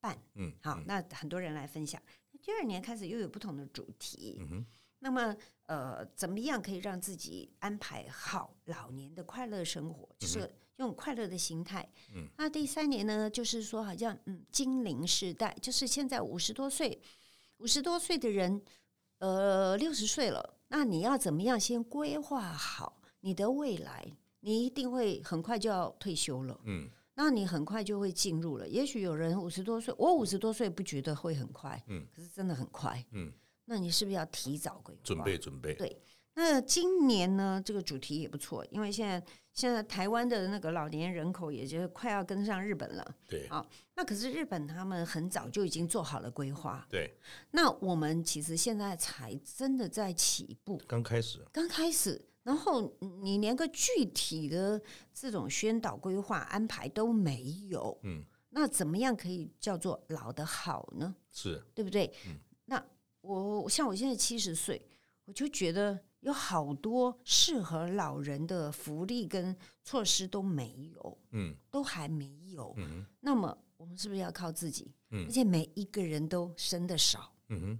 [0.00, 2.00] 办嗯好，那很多人来分享。
[2.40, 4.66] 第二年开始又有不同的主题嗯哼，
[5.00, 5.36] 那么。
[5.72, 10.06] 呃，怎么样可以让自己安排好老年的快乐生活？
[10.18, 11.88] 就是用快乐的心态。
[12.14, 17.00] 嗯，那第三年呢，就是说好像嗯，精灵时代，就是现在五十多岁，
[17.56, 18.62] 五十多岁的人，
[19.16, 24.14] 呃，六十岁了，那你要怎么样先规划好你的未来？
[24.40, 26.60] 你一定会很快就要退休了。
[26.64, 28.68] 嗯，那你很快就会进入了。
[28.68, 33.32] 也许有人五十多岁，我五十多岁不觉得会很快，嗯，可是真的很快，嗯。
[33.64, 35.00] 那你是不是要提早规划？
[35.04, 35.74] 准备准备。
[35.74, 36.02] 对，
[36.34, 39.22] 那今年呢，这个主题也不错，因为现在
[39.52, 43.14] 现在台湾的那个老年人口也就快要跟上日本了。
[43.28, 46.86] 对，好，那可是日本他们很早就已经做好了规划。
[46.88, 47.14] 对，
[47.50, 54.80] 那我们其实现在才真的在起步，刚开始，刚开始，然后你连个具体的
[55.12, 57.98] 这种宣导规划安排都没有。
[58.04, 61.14] 嗯，那怎么样可以叫做老的好呢？
[61.30, 62.12] 是对不对？
[62.26, 62.51] 嗯，那。
[63.22, 64.80] 我像我现在七十岁，
[65.24, 74.92] 我就觉得有好多适合老人的福利跟措施都没有，嗯，都还没有，嗯，那么我们是不是要靠自己？
[75.10, 77.78] 嗯，而且每一个人都生得少，嗯哼，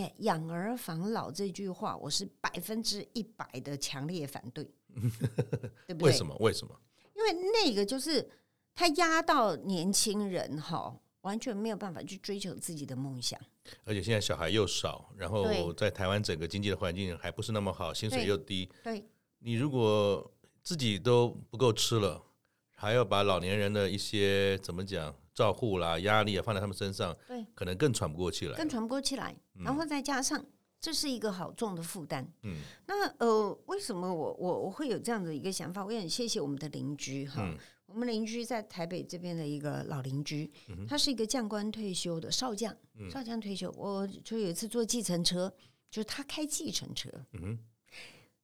[0.00, 4.64] 哎，养儿防老这句话，我是百分之一百的强烈反对，
[5.86, 6.10] 对不对？
[6.10, 6.34] 为什么？
[6.40, 6.74] 为什么？
[7.14, 8.26] 因为那个就是
[8.74, 10.98] 他压到年轻人哈。
[11.22, 13.38] 完全没有办法去追求自己的梦想，
[13.84, 18.68] 而且现在小孩又少，然后在台湾整个经济的环境还不是那么好，薪水又低。
[18.82, 19.04] 对，
[19.40, 22.22] 你如果自己都不够吃了，
[22.74, 29.36] 还要把老年人的一些怎么讲照护啦、压力啊放在他们身上，对，可能更喘不过气来，更喘不过气来。
[29.64, 30.42] 然后再加上
[30.80, 32.26] 这是一个好重的负担。
[32.44, 32.56] 嗯，
[32.86, 35.84] 那呃，为什么我我我会有这样的一个想法？
[35.84, 37.42] 我也很谢谢我们的邻居哈。
[37.42, 37.58] 嗯
[37.92, 40.50] 我们邻居在台北这边的一个老邻居，
[40.88, 42.74] 他是一个将官退休的少将，
[43.10, 45.52] 少将退休，我就有一次坐计程车，
[45.90, 47.10] 就是他开计程车，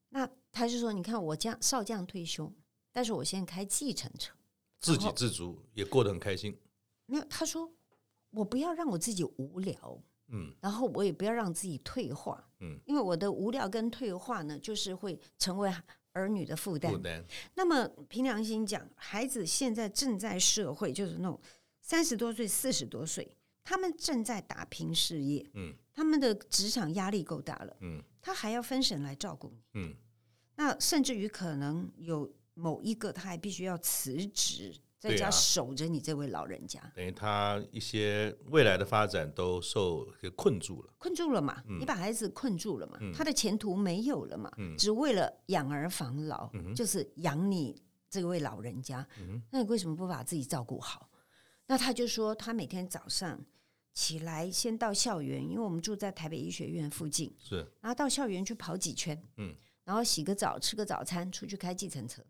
[0.08, 2.52] 那他就说：“你看我将少将退休，
[2.92, 4.34] 但是我现在开计程车，
[4.80, 6.58] 自给自足，也过得很开心。”
[7.06, 7.70] 没有，他说
[8.30, 15.72] ：“我不要让我自己无聊，嗯，然后我也不要让自己退化，嗯，因为我的无聊跟退化呢，就是会成为。”
[16.16, 16.90] 儿女的负担。
[16.90, 17.22] 负担。
[17.54, 21.38] 那么凭良心讲，孩子现在正在社会，就是那种
[21.82, 25.46] 三十多岁、四十多岁，他们正在打拼事业。
[25.52, 25.74] 嗯。
[25.92, 27.76] 他们的职场压力够大了。
[27.80, 28.02] 嗯。
[28.22, 29.60] 他还要分神来照顾你。
[29.74, 29.94] 嗯。
[30.56, 34.74] 那甚至于可能有某一个，他还必须要辞职，
[35.08, 41.62] 在家守着你这位老人家，等于他一些未来的发展都受给困住了，困住了嘛？
[41.78, 42.98] 你把孩子困住了嘛？
[43.14, 44.50] 他的前途没有了嘛？
[44.76, 49.06] 只为了养儿防老，就是养你这位老人家。
[49.50, 51.08] 那你为什么不把自己照顾好？
[51.66, 53.40] 那他就说，他每天早上
[53.92, 62.22] 起来先到校园，因为我们住在台北医学院附近，是，然后到校园去跑几圈，嗯，然后洗个澡，吃个早餐，出去开计程车。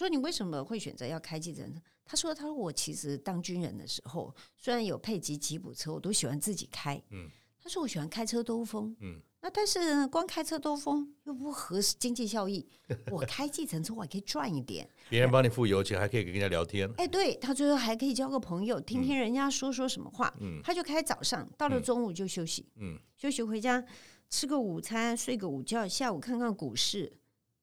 [0.00, 1.78] 说你为什么会选择要开计程车？
[2.06, 7.00] 他说：“他说我其实当军人的时候，虽然有配给吉普车，我都喜欢自己开。
[7.10, 7.28] 嗯，
[7.62, 8.96] 他说我喜欢开车兜风。
[9.00, 12.66] 嗯，那但是呢光开车兜风又不合经济效益。
[13.10, 16.90] 我开计程车我还可以赚一点， 别人帮你付油钱，还可以跟人家聊天。
[16.96, 20.34] 哎，对，他最后还可以交个朋友，听听人家说说什么话。
[20.40, 22.66] 嗯，他就开早上，到了中午就休息。
[22.76, 23.84] 嗯，休息回家
[24.30, 27.12] 吃个午餐，睡个午觉，下午看看股市。”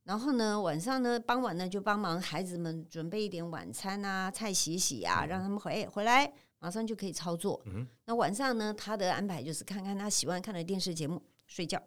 [0.07, 7.61] 然后呢，晚上呢，傍晚呢，就帮忙孩子们准备一点晚餐啊，菜洗洗啊，让他们回回来，马上就可以操作。
[7.65, 11.77] 嗯、那晚上呢，他的安排就是看看他喜欢看的电视节目，睡觉。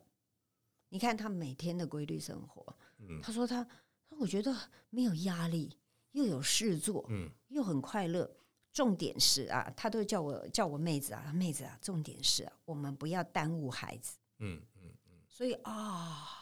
[0.90, 2.76] 你看他每天的规律生活。
[2.98, 3.66] 嗯、他说他，
[4.11, 4.54] 我觉得
[4.90, 5.74] 没有压力，
[6.12, 8.30] 又有事做，嗯、又很快乐。
[8.70, 14.18] 重点是啊，他都叫我叫我妹子啊，妹子啊，重点是啊，我们不要耽误孩子。
[14.40, 15.12] 嗯嗯嗯。
[15.26, 15.72] 所以啊。
[15.72, 16.39] 哦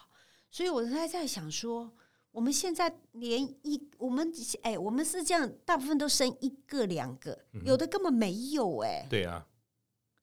[0.50, 1.90] 所以我才在想说，
[2.30, 4.32] 我们现在连一我们
[4.62, 9.06] 哎，我们是这样，大部分都生一个两个，嗯、有的根本没有哎。
[9.10, 9.46] 对啊，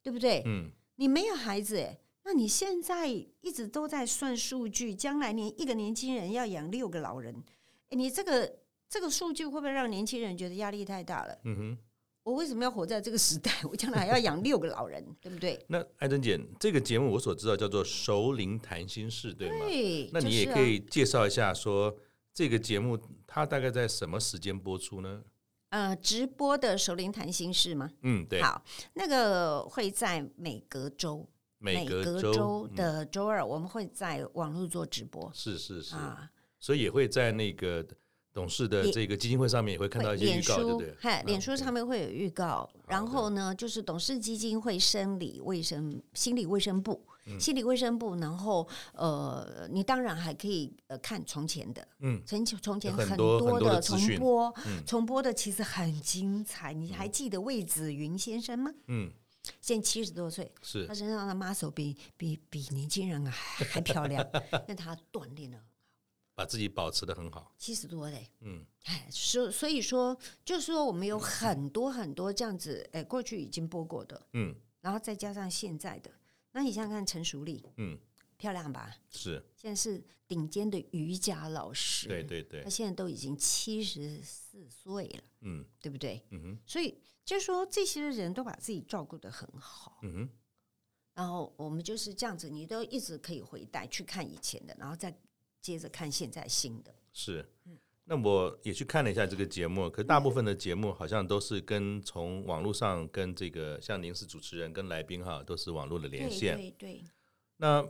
[0.02, 0.42] 对不对？
[0.46, 7.44] 嗯，你没有孩子哎，那你现在一直都在算数据，将来年一个年轻人要养六个老人，
[7.90, 8.60] 哎，你这个
[8.90, 11.38] 这个数据会不会让年轻人觉得压力太大了？
[11.44, 11.78] 嗯哼。
[12.26, 13.52] 我为什么要活在这个时代？
[13.70, 15.64] 我将来还要养六个老人，对不对？
[15.68, 19.66] 那艾珍姐，这个节目我所知道叫做《熟龄谈心事》，对吗？
[19.68, 20.10] 对。
[20.12, 21.96] 那你也可以介绍一下，说
[22.34, 25.22] 这个节目它大概在什么时间播出呢？
[25.70, 27.92] 呃，直播的《熟龄谈心事》吗？
[28.02, 28.42] 嗯，对。
[28.42, 28.60] 好，
[28.96, 35.30] 那个会在每隔周，每隔周的周二，我们会在网络做直播。
[35.32, 37.86] 是是是啊，所以也会在那个。
[38.36, 40.94] 董事的这个基金会上面也会看到一些预告，对不对？
[41.00, 42.70] 嗨，脸书上面会有预告。
[42.86, 47.02] 然后呢，就是董事基金会生理卫生、心理卫生部、
[47.40, 48.18] 心理卫生部。
[48.18, 54.54] 然后呃，你当然还可以呃看从前的，嗯，从从前很多的重播，
[54.86, 56.74] 重播的其实很精彩。
[56.74, 58.70] 你还记得魏子云先生吗？
[58.88, 59.10] 嗯，
[59.62, 64.22] 现在七十多岁，是他身上的 muscle 比比比年轻人还还漂亮，
[64.68, 65.58] 那他锻炼了。
[66.36, 76.12] 把自己保持得很好，七十多嘞，嗯，哎，所所以说，就是说我们有很多很多这样子，哎，过去已经播过的，嗯，然后再加上现在的，
[76.52, 77.98] 那你想想看陈淑丽，嗯，
[78.36, 78.94] 漂亮吧？
[79.10, 86.22] 是，现在是顶尖的瑜伽老师，对对对，他现在都已经七十四岁了，嗯，对不对？
[86.32, 90.30] 嗯哼，所以就是说这些人都把自己照顾得很好，嗯哼，
[91.14, 95.18] 然后我们就是这样子，你都一直可以回带去看以前的，然后再。
[95.66, 97.44] 接着看现在新的是，
[98.04, 106.56] 那我也去看了一下这个节目，可是大部分的节目好像都是跟从网络上跟这个像您是主持人跟来宾哈，都是网络的连线。
[106.56, 107.04] 对对。
[107.58, 107.84] 那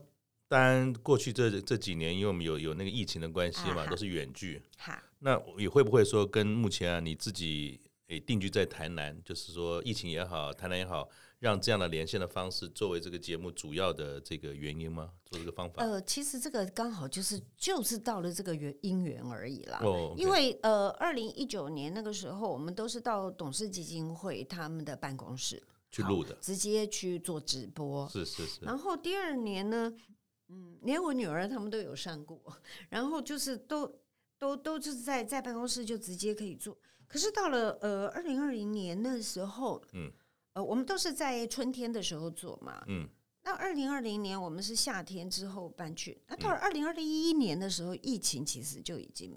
[0.47, 4.61] 当然过去这这几年，因为我们有有那个疫情的关系嘛，啊、都是远距。
[4.77, 11.09] 好，那也会不会说跟目前啊你自己诶定居在台南，就是说疫情也好，台南也好。
[11.39, 15.11] 让这样的连线的方式作为这个节目主要的这个原因吗？
[15.25, 15.83] 做这个方法？
[15.83, 19.79] 呃，其实这个刚好就是就是到了这个缘因缘而已啦。
[19.83, 28.07] 哦因为呃，二零一九年那个时候，我们都是到董事基金会他们的办公室去录的，直接去做直播。
[28.09, 28.65] 是是是。
[28.65, 29.93] 然后第二年呢，
[30.47, 32.41] 嗯，连我女儿他们都有上过，
[32.89, 33.99] 然后就是都
[34.39, 36.75] 都都是在在办公室就直接可以做。
[37.07, 40.09] 可是到了呃二零二零年的时候，嗯。
[40.55, 42.83] 呃，我们都是在春天的时候做嘛。
[42.87, 43.07] 嗯。
[43.43, 49.31] 那二零二零年我们是夏天之后搬去，那到了二零二一年的时候，疫情其实就已经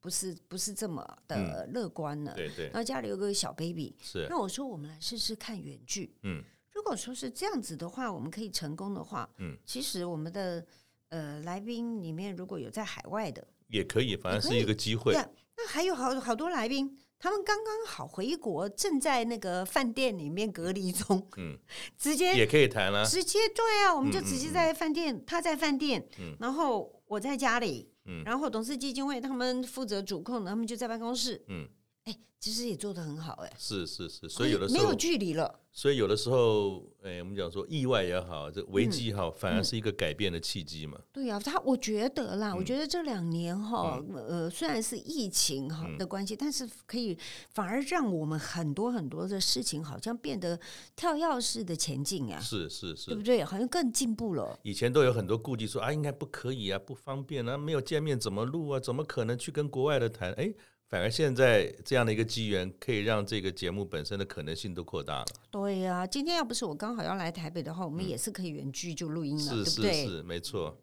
[0.00, 2.32] 不是不是这么的乐观了。
[2.32, 2.66] 对对。
[2.68, 4.26] 然后家里有个小 baby，是。
[4.30, 6.16] 那我说我们来试试看远距。
[6.22, 6.42] 嗯。
[6.72, 10.64] 如果说是这样子的话，我们可以成功的话，嗯，其实我们的
[11.10, 15.12] 呃来宾里面如果有在海外的，也可以，反正是一个机会。
[15.12, 16.98] 那还有好好多来宾。
[17.24, 21.26] 他们刚刚好回国，正在那个饭店里面隔离中。
[21.38, 21.56] 嗯，
[21.96, 23.02] 直接也可以谈了。
[23.06, 31.66] 直接对啊，我们就直接在饭店，嗯嗯、他在饭店，嗯、然后我在家里，嗯、然后董事基金会他们负责主控，他们就在办公室，嗯，
[32.04, 35.60] 哎，其实也做得很好，哎，是是是，所以有的时候没有距离了。
[35.76, 40.96] 所以有的时候，哎，我们讲说意外也好，这危机也好，反而是一个改变的契机嘛。
[41.12, 47.18] 对呀，他我觉得啦，我觉得这两年哈，呃，虽然是疫情哈的关系，但是可以
[47.50, 50.56] 反而让我们很多很多的事情好像变得
[50.94, 52.38] 跳跃式的前进啊。
[52.38, 53.42] 是是是，对不对？
[53.42, 54.56] 好像更进步了。
[54.62, 58.78] 以前都有很多顾忌，说啊，应该不可以啊，不方便啊，没有见面怎么录啊？
[58.78, 60.32] 怎么可能去跟国外的谈？
[60.34, 60.54] 哎。
[60.94, 65.26] 反而现在这样的一个机缘，可以让这个节目本身的可能性都扩大了。
[65.50, 70.80] 对呀、啊，今天要不是我刚好要来台北的话，我们也是可以远距就录音了，嗯、是是对是，没错。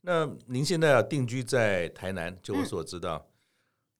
[0.00, 3.38] 那您现在要定居在台南，就我所知道，嗯、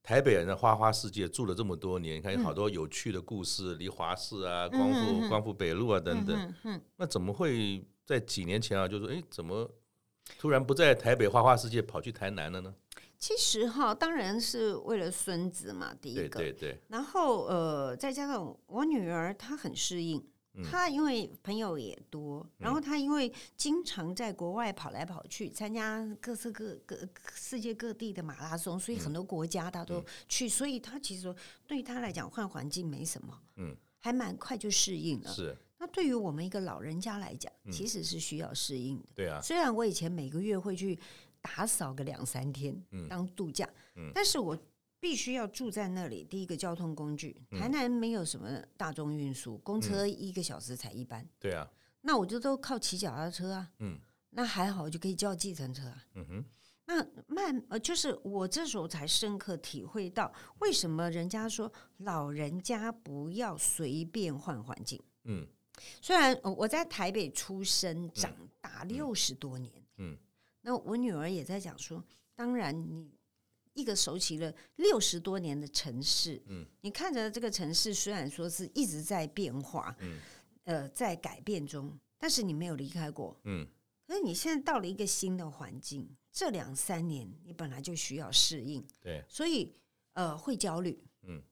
[0.02, 6.52] 台北人的花花世界住了这么多年，你看有好多有趣的故事，离华寺啊、光复、嗯、光复北路啊等等。
[6.96, 9.70] 那怎么会在几年前啊，就说哎，怎么
[10.40, 12.74] 突然不在台北花花世界，跑去台南了呢？
[13.22, 16.28] 其实哈，当然是为了孙子嘛，第一个。
[16.40, 16.80] 对对对。
[16.88, 20.18] 然后呃，再加上我女儿，她很适应。
[20.54, 26.98] 嗯、她因为朋友也多，然后她因为经常在国外跑来跑去，参加各色各各
[27.32, 31.32] 世界各地的马拉松，所以很多国家她都去，嗯、所以她其实
[31.64, 35.30] 对于她来讲换环境没什么，嗯，还蛮快就适应了。
[35.30, 35.56] 是。
[35.78, 39.06] 那对于我们一个老人家来讲，其实是需要适应的。
[39.14, 39.40] 对啊。
[39.40, 40.98] 虽然我以前每个月会去。
[41.42, 43.68] 打扫个两三天，当度假。
[44.14, 44.56] 但是我
[45.00, 46.24] 必须要住在那里。
[46.24, 51.28] 第一个交通工具，台南没有什么大众运输，公车一个小时才一班。
[51.40, 51.68] 对啊，
[52.02, 53.70] 那我就都靠骑脚踏车啊。
[53.80, 53.98] 嗯，
[54.30, 56.04] 那还好，就可以叫计程车啊。
[56.14, 56.44] 嗯哼，
[56.86, 65.02] 那慢呃，就是我这时候才深刻体会到，为什么人家说老人家不要随便换环境。
[65.24, 65.44] 嗯，
[66.00, 69.72] 虽然我在台北出生长大六十多年。
[69.96, 70.16] 嗯。
[70.62, 72.04] 嗯那我女儿也在讲说，
[72.34, 73.10] 当然你
[73.74, 80.18] 一个熟悉了六十多年的城市，嗯，你看着这个城市虽然说是一直在变化，嗯，
[80.64, 83.66] 呃，在改变中，但是你没有离开过，嗯，
[84.06, 89.74] 可是你现在到了一个新的环境，这两三年你本来就需要适应，对，所以
[90.12, 91.42] 呃会焦虑，嗯，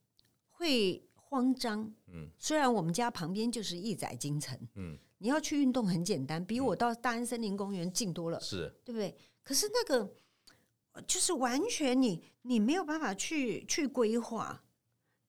[0.51, 4.97] 会慌张，嗯，虽然我们家旁边就是一载京城，嗯。
[5.23, 9.15] 你要去运动很简单，比我到大安森林公园近多了，是对不对？
[9.43, 10.11] 可是那个
[11.07, 14.65] 就是完全你你没有办法去去规划，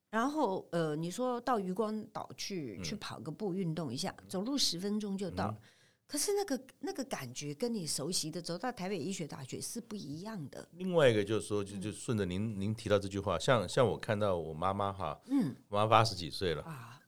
[0.09, 5.57] 然后呃，你说到渔光岛去、嗯、去跑个步运动一下，走路十分钟就到了。
[5.57, 5.67] 嗯、
[6.07, 10.65] 可是那个那个感觉跟你熟悉的走到台北医学大学是不一样的。
[10.71, 17.00] 另外一个就是说，就就顺着您、嗯、您提到这句话，像像我看到我妈妈哈，嗯，我妈八十几岁了啊。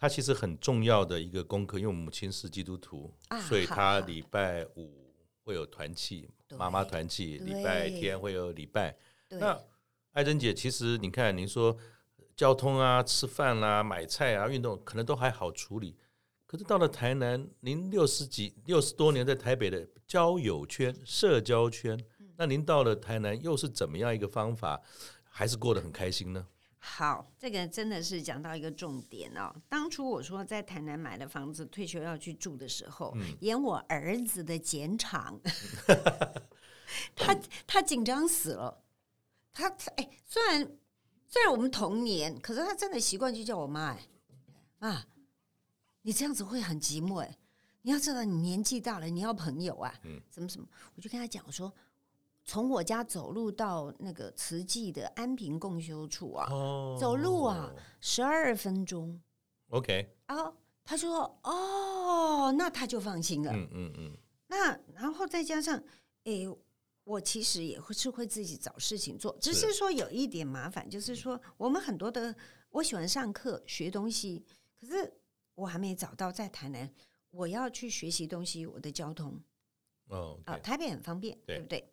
[0.00, 8.96] 他其实很重要的一个功课，因为我母亲是基督徒，啊、所以他礼拜五会有团契，妈妈团契，礼拜天会有礼拜。
[9.28, 9.60] 那
[10.12, 11.76] 艾珍姐，其实你看，您说
[12.36, 15.96] 交通啊、吃饭啦、啊、买菜啊、运动，可能都还好处理。
[16.46, 24.80] 可是到了台南，您六十几、六十多年在台北的交友圈、社交圈，嗯、那您到了台南又是怎么样一个方法，
[25.24, 26.46] 还是过得很开心呢？
[26.80, 29.54] 好，这个真的是讲到一个重点哦。
[29.68, 35.38] 当初我说在台南买了房子，退休要去住的时候，嗯、演我儿子的剪场，
[37.16, 38.82] 他他紧张死了。
[39.52, 40.78] 他哎，虽然
[41.26, 44.08] 虽然我们同年，可是他真的习惯就叫我妈哎
[44.78, 45.06] 啊，
[46.02, 47.38] 你这样子会很寂寞哎。
[47.82, 51.72] 你要知道，你年纪大了，你要朋友啊，嗯，什么什么，我就跟他讲我说。
[52.48, 56.48] 从我家走路到那个慈济的安平共修处啊，
[56.98, 57.70] 走路啊
[58.00, 59.20] 十二分钟。
[59.68, 60.50] OK，啊，
[60.82, 63.52] 他说哦，那他就放心了。
[63.52, 64.16] 嗯嗯嗯。
[64.46, 65.78] 那然后再加上，
[66.24, 66.46] 哎，
[67.04, 72.34] 我其实也会是会自己找事情做，只是说有一点麻烦，就是说我们很多的
[72.70, 74.42] 我喜欢上课学东西，
[74.80, 75.12] 可是
[75.54, 76.90] 我还没找到在台南
[77.30, 79.38] 我要去学习东西，我的交通
[80.06, 81.86] 哦啊，台北很方便，对不对？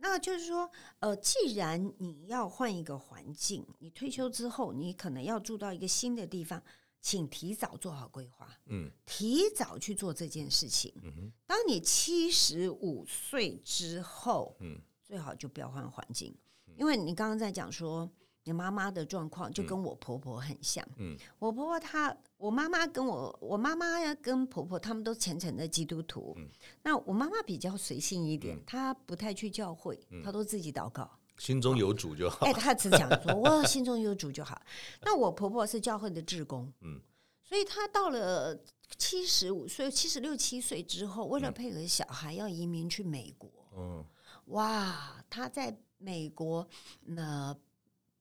[0.00, 6.62] 那就是说，呃，既然你要换一个环境，你退休之后，你可能要住到一个新的地方，
[7.00, 10.92] 请提早做好规划，嗯，提早去做这件事情。
[11.02, 16.34] 嗯哼，当你七十五岁之后，嗯，最好就不要换环境，
[16.76, 18.10] 因为你刚刚在讲说。
[18.50, 20.84] 你妈妈的状况就跟我婆婆很像。
[20.96, 26.34] 嗯，我婆婆她，我妈妈跟我，我妈妈呀跟婆婆他们都虔诚的基督徒。
[26.36, 26.48] 嗯，
[26.82, 32.44] 那我妈妈比较随性一点，她不太去教会，她都自己祷告，心中有主就好。
[32.44, 34.60] 哎，她只讲说，我心中有主就好。
[35.02, 37.00] 那我婆婆是教会的职工，嗯，
[37.44, 38.58] 所以她到了
[38.98, 43.48] 七十五岁、七十六七岁之后，为了配合小孩要移民去美国。
[43.76, 44.04] 嗯，
[44.46, 46.68] 哇，她在美国
[47.04, 47.56] 那。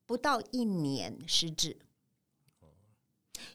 [0.10, 1.78] 不到一年失智。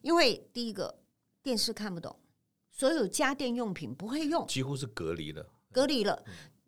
[0.03, 1.03] 因为第一个
[1.43, 2.17] 电视看不懂，
[2.71, 6.25] 所有家电用品不会用，几乎是隔离了，隔离了。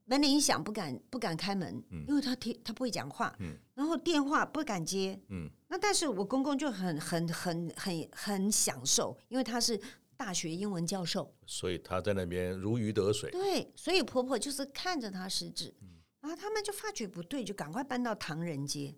[0.06, 9.80] 门铃一响不敢不敢开门，嗯、因为他听他不会讲话，嗯、然后电话不敢接，嗯、那但是我公公就很很很很很享受，因为他是
[10.16, 13.30] 大学英文教授，所以他在那边如鱼得水。
[13.30, 18.96] 对，所以婆婆就是看着他失智，嗯、然后他们就发觉不对，就赶快搬到唐人街，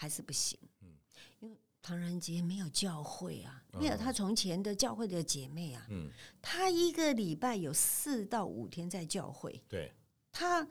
[0.00, 0.94] 还是不行，嗯、
[1.40, 6.08] 因为唐人街没有教会啊，没有他从前的教会的姐妹啊，嗯、
[6.40, 9.92] 他一个礼拜有四到五天在教会，对。
[10.30, 10.64] 他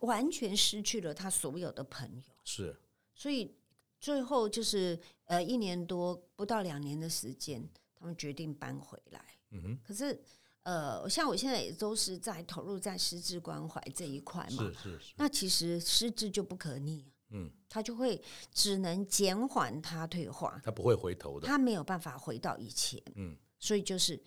[0.00, 2.76] 完全失去了他所有的朋友，是，
[3.14, 3.56] 所以
[3.98, 9.24] 最后就是呃一年多不到两年的时间，他们决定搬回来。
[9.52, 10.20] 嗯哼，可是
[10.64, 15.14] 呃，像我现在也都是在投入在失智关怀这一块嘛，是是是。
[15.16, 18.22] 那其实失智就不可逆，嗯，他就会
[18.52, 24.22] 只能减缓他退化，他不会回头的，他没有办法回到以前，嗯，所以就是。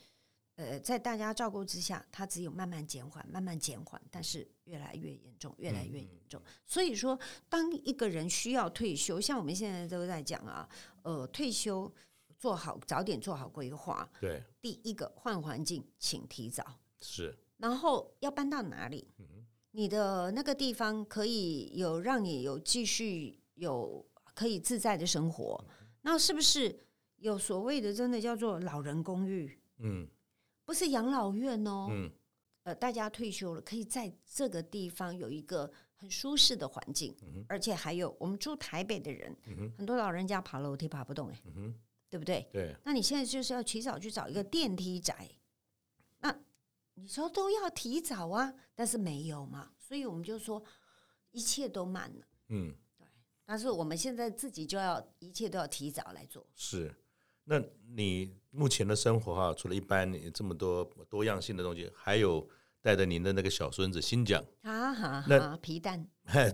[0.59, 6.41] 呃，在大家照顾之下，他只有慢慢减缓，慢慢减缓，但是越来越严重，越来越严重。
[6.43, 10.67] 嗯、所以说，当一个人需要退休，像我们现在都在讲啊，
[11.03, 11.93] 呃，退休
[12.39, 14.09] 做好，早点做好规划。
[14.19, 16.65] 对，第一个换环境，请提早。
[17.01, 17.37] 是。
[17.57, 19.07] 然后要搬到哪里？
[19.19, 19.36] 嗯、哼
[19.77, 24.03] 你的那个地方可以有让你有继续有
[24.33, 25.63] 可以自在的生活。
[26.01, 26.75] 那是不是
[27.17, 29.59] 有所谓的真的叫做老人公寓？
[29.77, 30.07] 嗯。
[30.65, 32.11] 不是养老院哦，嗯，
[32.63, 41.73] 呃，大家退休了，可以在这个地方有一个很舒适的环境，嗯、而且还有我们住台北的人，嗯、很多老人家爬楼梯爬不动，哎、嗯，
[42.09, 42.49] 对不对？
[42.51, 45.46] 对，那你现在就是要提早去找一个电梯宅，那
[46.99, 50.61] 你说都要提早啊，但是没有嘛，所以我们就说
[51.31, 53.05] 一切都慢了，嗯，对，
[53.45, 56.93] 但是我们现在自己就要一切都要提早来做，是。
[57.49, 57.61] 那
[57.95, 62.45] 你目前的生活哈，除了一般你这么多多样性的东西，还有
[62.81, 66.05] 带着您的那个小孙子新疆啊哈，那皮蛋，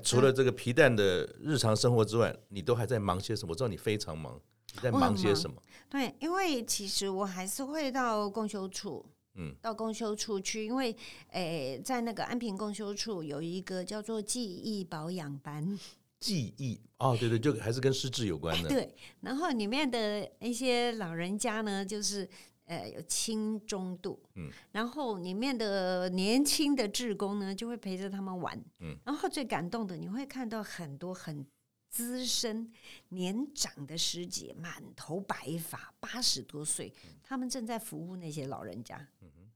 [0.03, 3.51] 除了这个皮蛋的日常生活之外，你都还在忙些什么？
[3.51, 4.39] 我知道你非常忙，
[4.73, 5.59] 你在忙些什么？
[5.89, 9.03] 对，因为其实我还是会到公休处，
[9.35, 10.95] 嗯，到公休处去，因为
[11.29, 15.79] 诶，在那个安平公休处有一个叫做记忆保养班。
[16.19, 18.69] 记忆哦，对对，就还是跟失智有关的。
[18.71, 22.25] 对，然后里面的一些老人家呢，就是
[22.63, 31.45] 呃有轻中度，嗯，然后里面的年轻的志工呢，就会陪着他们玩，嗯，然后最感动的，你会看到很多很
[31.93, 32.73] 资深
[33.09, 39.51] 年长的师姐，满头白发，八十多岁，嗯、他们正在服务那些老人家，嗯哼，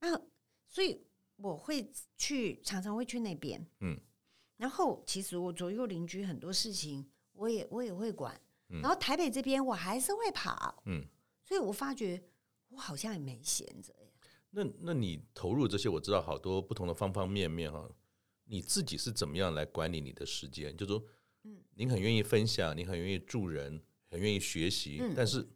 [0.00, 0.26] 然后
[0.68, 1.02] 所以
[1.36, 3.98] 我会去，常常会去那边，嗯。
[4.58, 8.38] 然后，其实我左右邻居很多事情，我也我也会管。
[8.68, 11.02] 嗯、然后台北这边我还是会跑，嗯，
[11.42, 12.22] 所以我发觉
[12.68, 13.94] 我好像也没闲着。
[14.50, 17.88] 那那你投入这些，我知道好多不同的方方面面哈。
[18.44, 20.76] 你自己是怎么样来管理你的时间？
[20.76, 21.06] 就说，嗯，
[21.80, 25.48] 您很愿意分享，你很愿意助人，很愿意学习，嗯、但是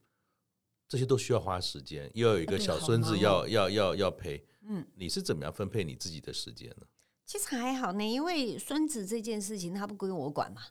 [0.89, 6.87] 这些都需要花时间，又要有一个小孙子要、啊、要要要陪，嗯，你是怎么样分配你自己的时间呢？
[7.27, 10.63] 其实还好呢，因为孙子这件事情他不归我管嘛，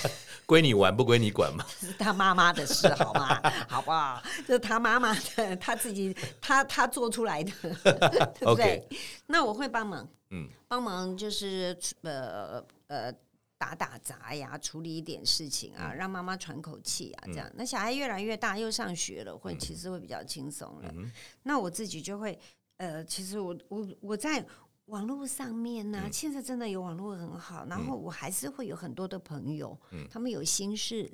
[0.46, 3.38] 归你玩不归你管嘛， 是他妈妈的事，好吗？
[3.68, 4.22] 好不好？
[4.46, 8.96] 这是他妈妈的，他自己他他做出来的，对不对？Okay.
[9.26, 13.14] 那我会帮忙，嗯，帮忙就是呃呃
[13.62, 17.48] 打打杂呀，处理一点事情啊，让妈妈喘口气啊，这样。
[17.50, 20.92] 嗯、那小孩越来越大，又上学了，会其实会比较轻松了。
[20.96, 21.08] 嗯、
[21.44, 22.36] 那我自己就会
[22.78, 24.44] 呃，其实我我我在。
[24.86, 31.10] 网络上面呢、啊，嗯、现在真的有网络很好，然后我还是会有很多的朋友，嗯、他们有心事，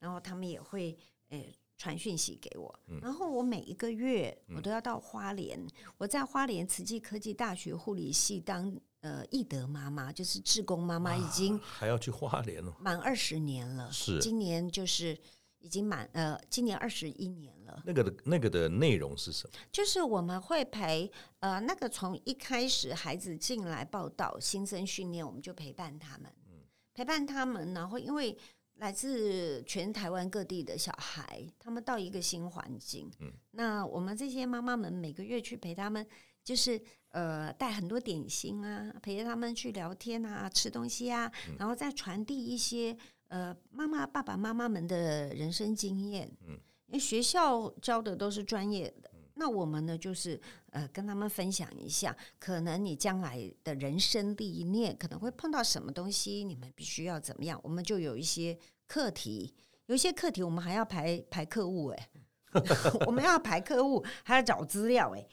[0.00, 0.96] 然后他们也会
[1.28, 5.68] 诶传讯息给我，嗯、然后我每一个月我都要到花莲，嗯、
[5.98, 15.18] 我在花莲慈济科技大学护理系当呃义德妈妈，就是志工妈妈，已经还要去花莲了，满二十年了，是今年就是。
[15.58, 17.82] 已经满呃，今年二十一年了。
[17.84, 19.58] 那个的那个的内容是什么？
[19.72, 26.60] 就是我们会陪呃，那个从一开始孩子进来报道新生训练，我们就陪伴他们，嗯、
[26.94, 28.36] 陪伴他们，然后因为
[28.74, 36.06] 来自全台湾各地的小孩，他们到一个新环境，嗯、那我们这些妈妈们每个月去陪他们，
[36.46, 36.80] 就是
[37.10, 42.96] 呃带很多点心啊，陪着他们去聊天啊，吃东西啊，嗯、然后再传递一些。
[43.28, 46.52] 呃，妈妈、爸爸妈妈们的人生经验，嗯，
[46.86, 50.40] 因为学校教的都是专业的，嗯、那我们呢，就是
[50.70, 59.52] 呃，跟他们分享一下，可能你将来的人生历练可能会碰到什么东西，你们必须要怎么样，我们就有一些课题，
[59.86, 62.08] 有一些课题我们还要排排课务哎，
[63.06, 65.26] 我们要排课务，还要找资料哎，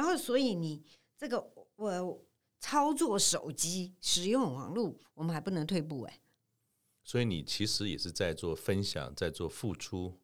[0.00, 0.82] 然后所以你
[1.18, 2.24] 这个我
[2.58, 6.20] 操作手机、使用网络，我们还不能退步哎。
[7.04, 10.18] 所以你其实也是在做分享，在做付出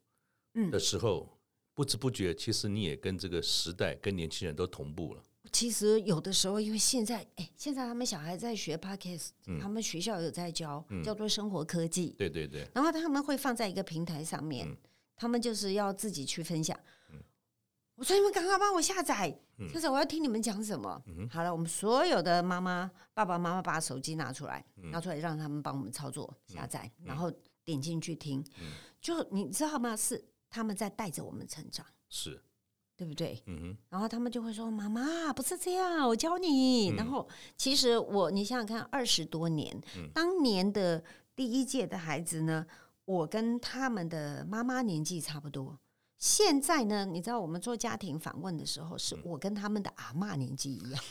[0.73, 1.37] 的时候，嗯、
[1.75, 5.23] 不知不觉，其实你也跟这个时代、跟年轻人都同步了。
[5.53, 12.15] 其实有的时候，因为现在，哎，现在他们小孩在学 Podcast，嗯，他们学校有在教，嗯，叫做生活科技。
[12.17, 12.67] 对对对。
[12.75, 14.75] 然后他们会放在一个平台上面，嗯，
[15.15, 16.79] 他们就是要自己去分享。
[17.97, 19.37] 嗯，我说你们赶快帮我下载，
[19.73, 21.03] 下载，我要听你们讲什么。
[21.07, 27.33] 嗯，好了，我们所有的妈妈、爸爸妈妈把手机拿出来，拿出来让他们帮我们操作下载，然后
[27.65, 28.45] 点进去听。
[29.01, 29.97] 就你知道吗？
[29.97, 31.85] 是他们在带着我们成长。
[32.09, 32.43] 是。
[32.99, 33.43] 对不对？
[33.91, 36.91] 然后他们就会说：“妈妈，不是这样，我教你。
[36.93, 42.67] 嗯”然后其实我，你想想看，二十多年，嗯，当年的第一届的孩子呢，
[43.05, 45.79] 我跟他们的妈妈年纪差不多。
[46.19, 51.05] 现在呢，你知道我们做家庭访问的时候，是我跟他们的阿妈年纪一样。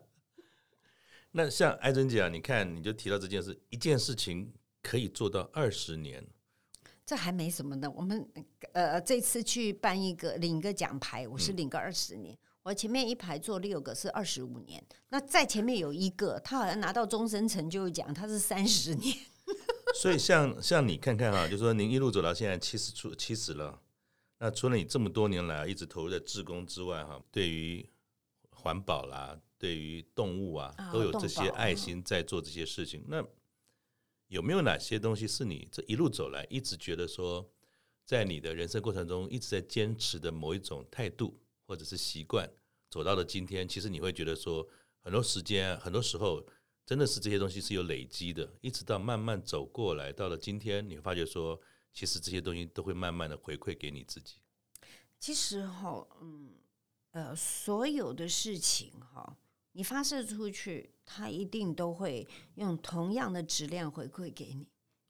[1.32, 4.52] 那像艾珍姐啊，你看，你就提到这件事，一件事情
[4.82, 6.26] 可以做到二十年。
[7.06, 8.28] 这还没什么呢，我们
[8.72, 19.16] 呃这次去办一个领一个奖牌，我是领个二十年，嗯、我前面一排坐六个是二十五年，那在前面有一个，他好像拿到终身成就奖，他是三十年。
[19.94, 23.80] 所以像像你看看啊，就是说您一路走到现在七十出七十了，
[24.38, 27.88] 那除了你这么多年来一直投入在志工之外，哈，对于
[28.50, 33.24] 环保啦，对于动物啊，都有这些爱心在做这些事情，那。
[34.30, 37.50] 有没有哪些东西是你这一路走来一直觉得说，
[38.04, 41.36] 在你的人生过程中一直在坚持的某一种态度
[41.66, 42.48] 或者是习惯，
[42.88, 44.64] 走到了今天，其实你会觉得说，
[45.00, 46.46] 很多时间很多时候
[46.90, 51.60] 真的是这些东西是有累积的，一直到慢慢走过来，到了今天，你会发觉说，
[51.92, 54.38] 其实这些东西都会慢慢的回馈给你自己。
[55.16, 56.50] 其实哈，嗯，
[57.12, 59.38] 呃，所有的事情哈。
[59.70, 62.26] 你发射出去，它一定都会
[62.56, 64.66] 用同样的质量回馈给你。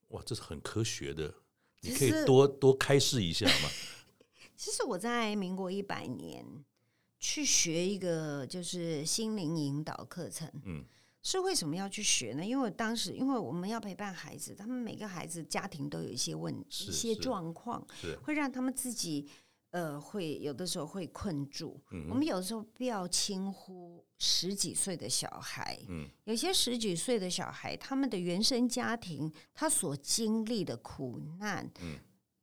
[0.08, 1.32] 哇，这是很科学的，
[1.80, 3.70] 你可以多多开示一下吗？
[4.54, 6.44] 其实我在民国一百年
[7.18, 10.84] 去学一个就是心灵引导课程，嗯，
[11.22, 12.44] 是为什么要去学呢？
[12.44, 17.86] 因为当时因为我们要陪伴孩子，他们每个孩子家庭都有一些问题，一些状况，
[18.22, 19.28] 会让他们自己。
[19.72, 21.80] 呃，会有的时候会困住。
[21.92, 25.80] 嗯、我们有时候不要轻忽十几岁的小孩。
[25.88, 32.00] 嗯，有些十几岁的小孩，他们的原生家庭，他所经历的苦难，嗯，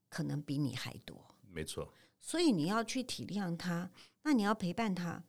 [0.07, 1.21] 可能比你还多。
[1.51, 1.93] 没错。
[2.21, 3.91] 所以你要去体谅他，
[4.23, 5.21] 那你要陪伴他。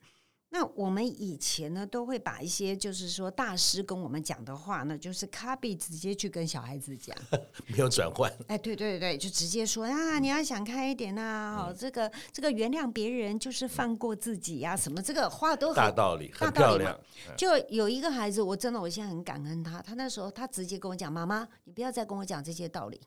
[0.50, 7.14] 那我们以前呢，都会把一些就是说大师跟我们讲的话呢，就是 copy 直接去跟小孩子讲，
[7.68, 8.32] 没有转换。
[8.46, 16.98] 哎，对对对，就直接说啊，你要想开一点呐、啊，嗯、这个这个原谅别人就是放过自己呀、啊，什么这个话都很大道理，很漂亮。
[17.36, 22.98] 就有一个孩子，我真的我现在很感恩他，他那时候他直接跟我讲，妈妈，你不要再跟我讲这些道理。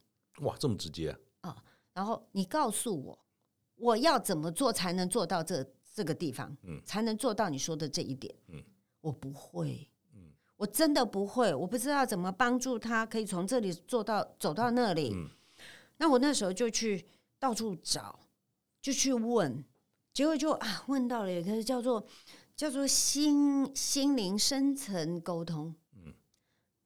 [0.42, 1.10] 哇，这么直接
[1.42, 1.50] 啊！
[1.50, 1.56] 哦、
[1.94, 3.20] 然后你告诉我，
[3.78, 5.68] 我要怎么做才能做到这？
[5.94, 8.64] 这个地方，嗯，才能做到你说的这一点，嗯，
[9.02, 15.28] 我不会，嗯，我真的不会，我不知道怎么帮助他，可以从这里做到走到那里，嗯，
[15.98, 17.06] 那我那时候就去
[17.38, 18.18] 到处找，
[18.82, 19.64] 就去问，
[20.14, 22.06] 结果就啊问到了一个叫做
[22.56, 26.14] 叫做心心灵深层沟通，嗯，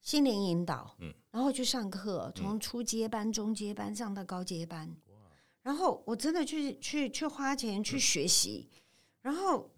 [0.02, 5.16] 心灵引导，嗯，然后去上课，从初阶班、中阶班上到高阶班，哇，
[5.62, 8.68] 然后我真的去去去花钱去学习。
[8.72, 8.82] 嗯
[9.26, 9.72] 然后，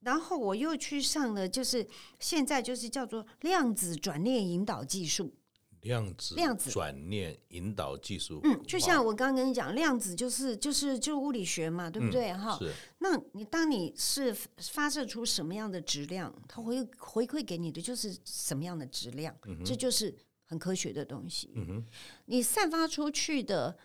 [0.00, 1.86] 然后我又去上了，就是
[2.18, 5.34] 现在就是叫做量子转念引导技术。
[5.82, 12.32] 量子量子转念引导技术，嗯，就像我刚刚跟你讲，量子就是就是就物理学嘛，对不对？
[12.32, 21.52] 哈、嗯，那你当你是发射出什么样的质量，它回回馈给你的就是什么样的质量，嗯、这就是很科学的东西。
[21.54, 21.84] 嗯、哼
[22.24, 23.76] 你散发出去的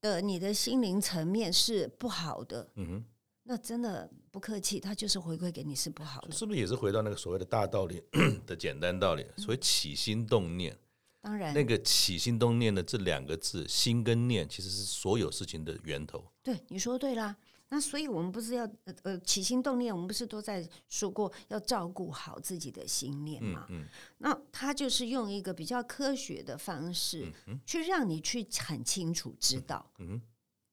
[0.00, 3.04] 的你的心灵层面是不好的，嗯哼
[3.44, 8.02] 那真的不客气，他就是回馈给你是不好的，是不是也是回到那个所谓的大道理
[8.46, 9.26] 的简单道理？
[9.36, 10.78] 所谓起心动念，
[11.20, 16.24] 当然那个起心动念的这两个字，心跟念其实是所有事情的源头。
[16.42, 17.36] 对，你说对啦。
[17.68, 23.66] 那所以我们不是要呃呃起心动念，我们不是都在说过要照顾好自己的心念吗？
[23.70, 23.88] 嗯，嗯，
[24.18, 27.32] 那他就是用一个比较科学的方式，
[27.64, 30.22] 去让你去很清楚知道，嗯，嗯，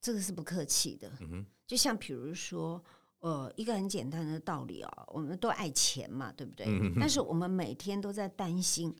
[0.01, 2.83] 这个是不客气的，嗯就像比如说，
[3.19, 6.65] 呃，一个很简单的道理啊、哦，我们都爱钱嘛，对不对？
[6.67, 8.91] 嗯、但是我们每天都在担心，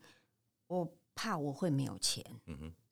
[0.68, 2.24] 我怕我会没有钱，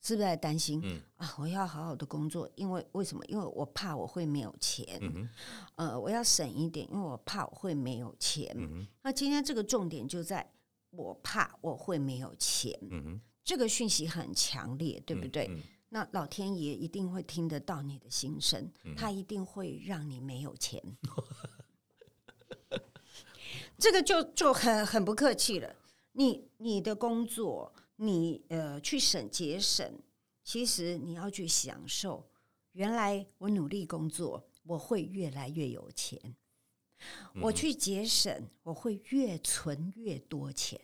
[0.01, 0.81] 是不是在担心？
[0.83, 3.25] 嗯啊，我要好好的工作，因为为什么？
[3.27, 4.99] 因为我怕我会没有钱。
[5.01, 5.29] 嗯，
[5.77, 8.53] 呃，我要省一点，因为我怕我会没有钱。
[8.59, 10.45] 嗯，那今天这个重点就在
[10.91, 12.77] 我怕我会没有钱。
[12.91, 15.49] 嗯，这个讯息很强烈，对不对？
[15.91, 20.83] 那老天爷一定会听得到你的心声，嗯他一定会让你没有钱。
[23.79, 25.75] 这个就就很很不客气了。
[26.13, 29.99] 你你的工作，你呃去省节省，
[30.43, 32.29] 其实你要去享受。
[32.73, 36.21] 原来我努力工作，我会越来越有钱。
[37.35, 40.81] 嗯我去节省，我会越存越多钱。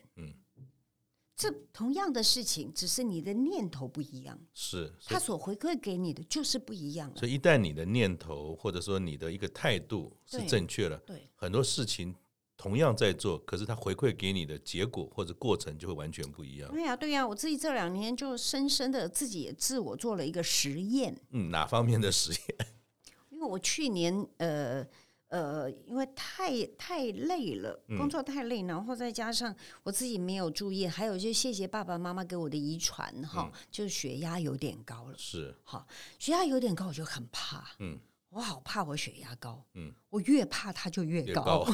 [1.35, 7.15] 嗯，这同样的事情，只是你的念头不一样，是，所他所回馈给你的就是不一样了。
[7.17, 12.15] 所以一旦你的念头或者说你的一个态度是正确了，对很多事情
[12.57, 16.71] 同样在做，可是他回馈给你的结果或者过程就会完全不一样。
[16.71, 22.67] 对呀，对呀，我自己这两年就深深的自己也自我做了一个实验，嗯，哪方面的实验？
[23.29, 24.87] 因为我去年呃
[25.35, 35.17] 呃，因为太太累了，工作太累，然后再加上我自己没有注意，还有就谢谢爸爸妈妈给我的遗传哈，就是血压有点高了。
[35.17, 35.85] 是，哈，
[36.17, 37.67] 血压有点高，我就很怕。
[37.79, 39.61] 嗯，我好怕我血压高。
[39.73, 41.33] 嗯，我越怕它就越高。
[41.33, 41.65] 越高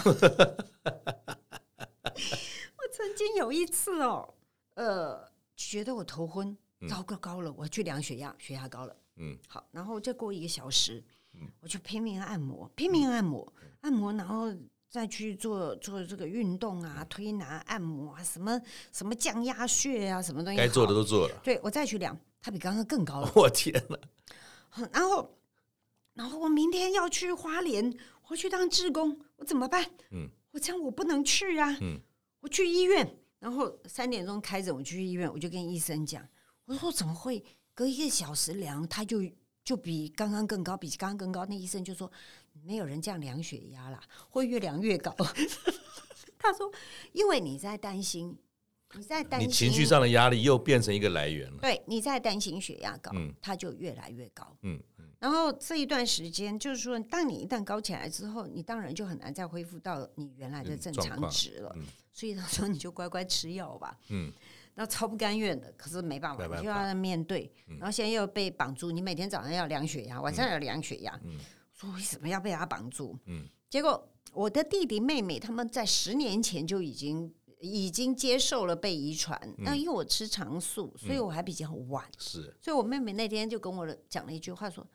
[2.03, 4.34] 我曾经有一次哦，
[4.74, 6.57] 呃，觉得我头昏，
[6.89, 8.95] 糟糕高了，我去量血压，血压高了。
[9.18, 11.03] 嗯，好，然后再过一个小时，
[11.60, 13.52] 我就拼命按摩，拼命按摩，
[13.82, 14.54] 按摩，然后
[14.90, 18.60] 再去做做这个运动啊，推拿、按摩啊，什么
[18.92, 21.40] 什么降压穴啊，什么东西，该做的都做了。
[21.44, 23.32] 对，我再去量，它比刚刚更高了。
[23.36, 23.98] 我天哪！
[24.92, 25.38] 然后，
[26.14, 27.94] 然后我明天要去花莲，
[28.28, 29.84] 我去当志工，我怎么办？
[30.12, 31.78] 嗯，我这样我不能去啊。
[31.82, 32.00] 嗯，
[32.42, 36.28] 我去医院，然后三点钟开诊，我去医院，我就跟医生讲，
[36.66, 39.22] 我说怎么会隔一个小时量，他就
[39.64, 41.45] 就比刚刚更高，比刚刚更高？
[41.45, 42.12] 那医生就说
[42.64, 45.16] 没有人这样量血压啦，会越量越高。
[46.38, 46.72] 他说，
[47.12, 48.36] 因为你在担心，
[48.93, 51.59] 你在担心，你情绪上的压力又变成一个来源了。
[51.62, 54.57] 对，你在担心血压高，嗯它就越来越高。
[54.64, 61.72] 嗯嗯，然后这一段时间，就是说，当你一旦高起来之后，你当然就很难再恢复到你原来的正常值了。
[61.76, 63.97] 嗯所以他说，你就乖乖吃药吧。
[64.09, 64.30] 嗯，
[64.74, 67.51] 然后超不甘愿的，可是没办法，就要面对。
[67.80, 71.19] 然后现在又被绑住，你每天早上要量血压，晚上要量血压。
[71.24, 71.38] 嗯
[71.74, 73.17] 说为什么要被他绑住？
[73.26, 79.39] 嗯结果我的弟弟妹妹他们在十年前就已经已经接受了被遗传。
[79.57, 82.05] 那、因为我吃长素，所以我还比较晚。
[82.17, 84.86] 是，所以我妹妹那天就跟我讲了一句话说：“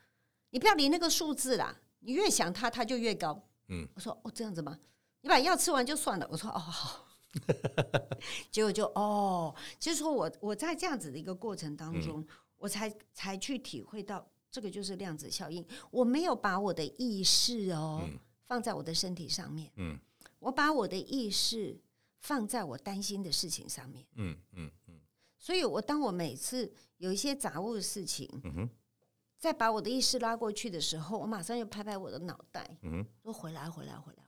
[0.50, 4.78] 你不要理那个数字啦，你越想它，它就越高。”嗯，我说：“哦，这样子吗？
[5.22, 7.05] 你把药吃完就算了。”我说：“哦，好。”
[8.50, 12.26] 结果就哦，就是说我我在这样子的一个过程当中，嗯
[12.58, 15.64] 我才才去体会到这个就是量子效应。
[15.90, 19.98] 我没有把我的意识哦、嗯放在我的身体上面，嗯
[20.38, 21.76] 我把我的意识
[22.20, 24.06] 放在我担心的事情上面。
[24.14, 25.00] 嗯嗯嗯
[25.36, 28.70] 所以我当我每次有一些杂物的事情，嗯哼
[29.36, 34.24] 再把我的意识拉过去的时候，我马上又拍拍我的脑袋，嗯哼说，回来，回来，回来，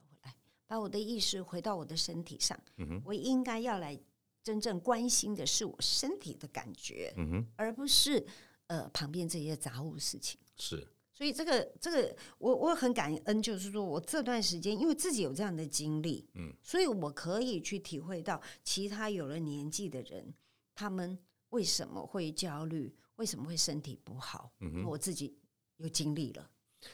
[0.69, 2.55] 把我的意识回到我的身体上。
[2.77, 3.99] 嗯哼我应该要来
[4.43, 8.23] 真正关心的是我身体的感觉，嗯哼，而不是
[8.67, 10.39] 呃旁边这些杂物事情。
[10.55, 20.31] 是，所以这个这个，我我很感恩，就是说我这段时间因为自己有这样的经历，嗯，所以我可以去体会到其他有了年纪的人，
[20.75, 21.17] 他们
[21.49, 24.51] 为什么会焦虑，为什么会身体不好。
[24.85, 25.35] 我自己
[25.77, 26.47] 有经历了。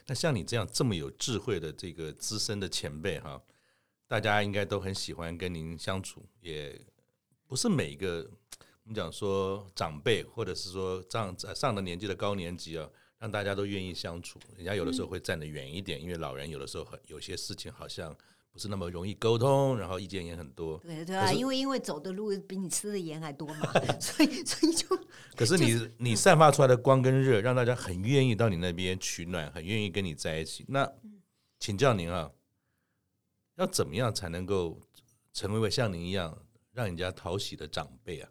[0.07, 3.39] 那像你这样这么有智慧的这个资深的前辈哈，
[4.07, 6.79] 大家应该都很喜欢跟您相处，也
[7.47, 8.29] 不是每一个
[8.83, 12.87] 我们讲说长辈或者是说上上了年纪的高年级啊，
[13.19, 14.39] 让大家都愿意相处。
[14.55, 18.15] 人家有的时候会站得远一点，因为老人有的时候很有些事情好像
[18.51, 20.77] 不是那么容易沟通，然后意见也很多。
[20.79, 24.87] 对对啊，因为因为走的路比你吃的盐还多嘛， 所以所以就
[25.35, 30.63] 可是你你散发出来的光跟热，让大家很愿意到你那边取暖，很愿意跟你在一起。
[30.67, 30.89] 那
[31.59, 32.31] 请教您啊，
[33.55, 34.79] 要怎么样才能够
[35.33, 36.37] 成为像您一样
[36.71, 38.29] 让人家讨喜的长辈啊？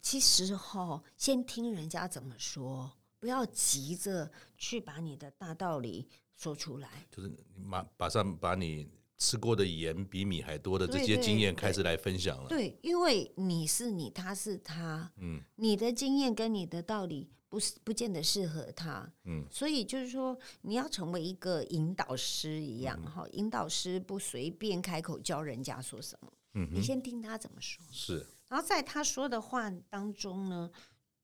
[0.00, 7.06] 其实哈，先听人家怎么说，不要急着去把你的大道理说出来。
[7.10, 12.48] 就是马马上把你吃过的盐比米还多的这些经验开始来分享了。
[12.48, 19.46] 对，因为你是你，他是他，嗯你的经验跟你的道理不是不见得适合他，嗯。
[19.50, 27.82] 所以就是说你要成为一个引导师一样哈、引导师不随便开口教人家说什么，嗯，你先听他怎么说。
[27.90, 28.26] 是。
[28.46, 30.70] 然后在他说的话当中呢，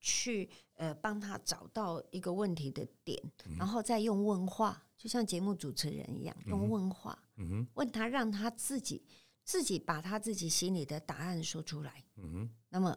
[0.01, 9.05] 去呃帮他找到一个问题的点，嗯、然后再用问话，就像节目主持人一样，用问话，嗯哼，问他让他自己
[9.45, 12.97] 自己把他自己心里的答案说出来，嗯哼，那么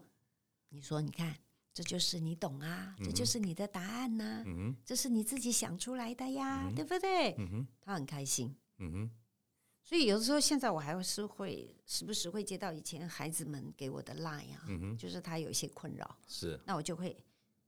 [0.70, 1.36] 你说，你看。
[1.76, 7.36] 这就是你懂啊，这就是你的答案呐、啊，嗯、这是你自己想出来的呀，嗯、对不对？
[7.82, 8.56] 他很开心。
[8.78, 9.12] 嗯、哼
[9.84, 14.66] 所以有的时候，现在我还是会时不时会接到以前孩子们给我的 line 啊，
[14.98, 17.14] 就是他有一些困扰，是，那我就会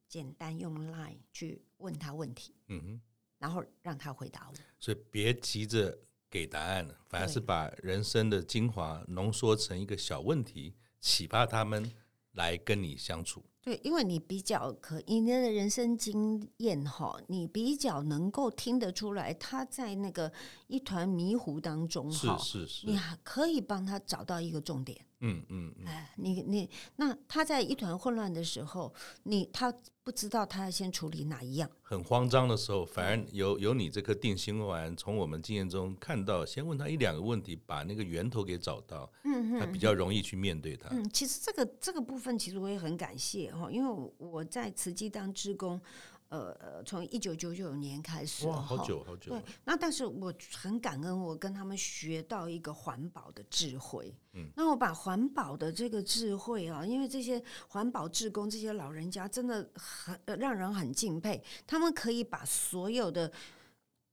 [0.08, 3.02] 简单用 line 去问他问题，嗯、哼
[3.38, 4.56] 然后让他回答我。
[4.80, 6.00] 所以别急着
[6.30, 11.92] 给答案，反而是把人生的精华浓缩成一个小问题，启发他们
[12.32, 13.44] 来跟你相处。
[13.68, 20.32] 对，因为你比较可以，你的人生经验哈，你比较能够听得出来，他在那个
[20.68, 24.98] 一团迷糊当中哈，是是是，你还可以帮他找到一个重点。
[25.20, 28.94] 嗯嗯，哎，你你那他在一团混乱的时候，
[29.24, 40.90] 你他不知道他要先处理哪一样，很慌张的时候，反而有有你这颗定心丸，从我们经验中看到，先问他一两个问题，把那个源头给找到，嗯嗯，他比较容易去面对他。
[40.92, 45.82] 嗯，其实这个这个部分，其实我也很感谢哈，因为我在慈济当志工。
[46.30, 49.32] 呃呃，从一九九九年开始，哇，好久好久。
[49.32, 54.14] 对，那但是我很感恩，我跟他们学到一个环保的智慧。
[54.34, 63.32] 嗯，那我把环保的这个智慧啊，因为这些环保志工，这些老人家真的很让人很敬佩，他们可以把所有的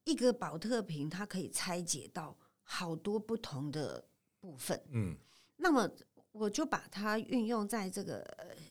[0.04, 4.04] 一个宝特瓶，它可以拆解到好多不同的
[4.40, 4.80] 部分。
[4.92, 5.16] 嗯，
[5.56, 5.90] 那么
[6.32, 8.24] 我就把它运用在这个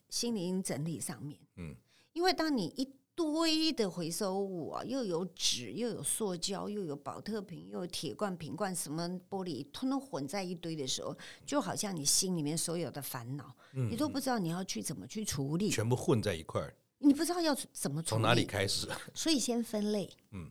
[0.08, 1.38] 心灵整理上面。
[1.56, 1.74] 嗯，
[2.12, 18.88] 因为当你一堆的回收物啊，又有纸，又有塑胶，又有保特瓶，又有铁罐、瓶罐，什么玻璃，通通混在一堆的时候，就好像你心里面所有的烦恼，嗯、你都不知道你要去怎么去处理，全部混在一块儿，你不知道要怎么处理，从哪里开始？
[19.14, 20.50] 所以先分类， 嗯，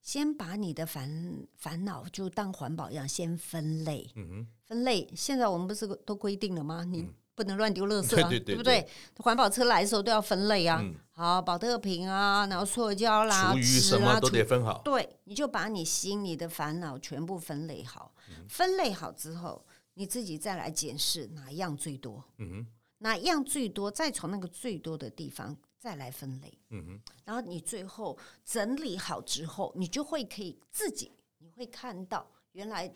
[0.00, 5.08] 先把你的烦烦恼就当环保一样，先分类，嗯哼，分类。
[5.14, 6.84] 现在我们不是都规定了吗？
[6.84, 7.08] 你。
[7.38, 8.88] 嗯不能乱丢垃圾啊，对，对，对，对，对不对？
[9.18, 10.80] 环保车来的时候都要分类啊。
[10.82, 14.82] 嗯、好，保特瓶啊，然后塑胶啦、厨余什么都得分好。
[14.84, 18.12] 对，你就把你心里的烦恼全部分类好。
[18.30, 19.64] 嗯、分类好之后，
[19.94, 22.24] 你自己再来检视哪一样最多。
[22.38, 22.66] 嗯哼，
[22.98, 26.52] 哪一样最多，再从那个最多的地方再来分类。
[26.70, 32.92] 嗯哼，然后你最后整理好之后，你就会可以自己，你会看到原来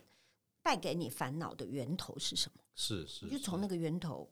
[0.64, 2.61] 带给你烦恼的源头是什么。
[2.74, 4.30] 是是，你就从那个源头。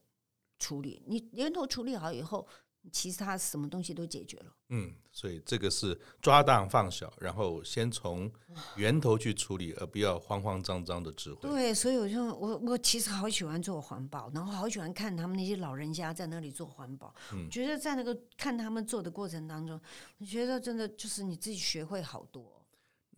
[0.63, 2.47] 处理你源头处理好以后，
[2.93, 4.55] 其实他什么东西都解决了。
[4.69, 8.31] 嗯，所以这个是抓大放小，然后先从
[8.77, 11.49] 源头去处理，而不要慌慌张张的智慧。
[11.49, 17.15] 对，所以我就我我其实好喜欢做环保，然后好喜欢看他们那些老人家在那里做环保。
[17.33, 19.81] 嗯，觉得在那个看他们做的过程当中，
[20.19, 22.60] 我觉得真的就是你自己学会好多。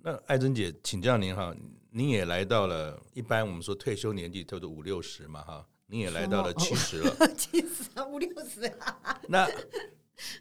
[0.04, 1.54] 那艾珍姐，请教您哈，
[1.90, 5.64] 您也来到了一般我们说退休年纪差不多五六十嘛哈。
[5.86, 9.20] 您也来到了七十了，七十啊，五六十啊。
[9.28, 9.46] 那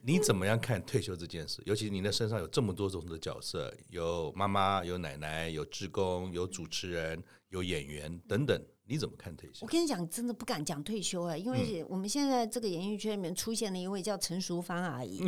[0.01, 1.62] 你怎么样看退休这件事？
[1.66, 9.66] 尤其您的身上有这么多种的角色，有妈妈，有奶奶，有职工，有主持人，有演员等等，你怎么看退休？
[9.66, 15.20] 我跟你讲，真的不敢讲退休啊，因为我们现在这个演艺圈里面出现了一位叫陈淑芳阿姨，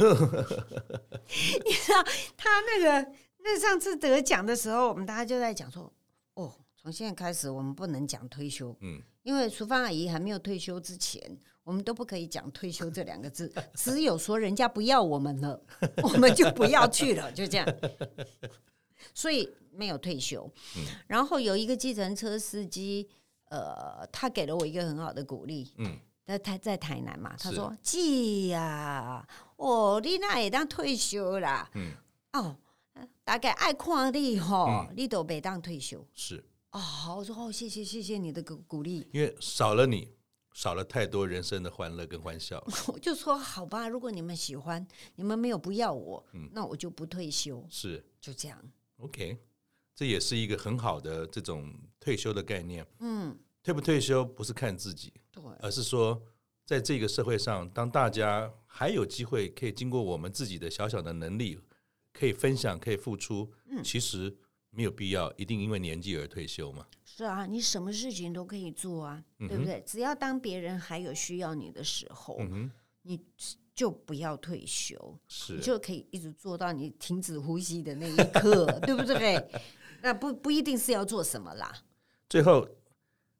[1.65, 2.01] 你知道
[2.37, 3.11] 她那个
[3.43, 5.91] 那上次得奖的时候，我们大家就在讲说，
[6.35, 9.01] 哦，从现在开始我们不能讲退休，嗯。
[9.23, 11.21] 因为淑芳阿姨还没有退休之前，
[11.63, 15.61] 我们都不可以讲退休这两个字， 只有说人家不要我们了，
[16.03, 17.65] 我们就不要去了，就这样。
[19.13, 20.49] 所以没有退休。
[21.07, 23.09] 然后有一个计程车司机，
[23.45, 25.71] 呃，他给了我一个很好的鼓励。
[25.77, 29.25] 嗯，在台在台南嘛，他说：“姐呀，
[29.55, 31.91] 哦，你那也当退休啦。”嗯，
[32.33, 32.57] 哦，
[33.23, 36.05] 大概爱看你吼，你都别当退休。
[36.13, 36.43] 是。
[36.71, 40.09] 哦，好，我说哦，谢谢谢谢你的鼓鼓励，因为少了你，
[40.53, 42.63] 少了太多人生的欢乐跟欢笑。
[42.91, 44.85] 我就说好吧，如果你们喜欢，
[45.15, 48.59] 你们没有不要我，嗯，那我就不退休，是就这样。
[48.97, 49.37] OK，
[49.93, 52.85] 这也是一个很好的这种退休的概念。
[52.99, 56.19] 嗯，退不退休不是看自己，对，而是说
[56.65, 61.59] 在这个社会上，当大家还有机会可以经过我们自己的小小的能力，
[62.13, 64.37] 可以分享，可以付出，嗯，其实。
[64.75, 66.83] 没有必要一定因为年纪而退休嘛？
[67.05, 69.83] 是啊，你什么事情都可以做啊，嗯、对不对？
[69.85, 72.71] 只要当别人还有需要你的时候，嗯、哼
[73.03, 73.21] 你
[73.75, 79.47] 就不要退休，是你就可以一直做到你停止呼吸的那一刻，对不对？
[80.01, 81.71] 那不不一定是要做什么啦。
[82.27, 82.67] 最后，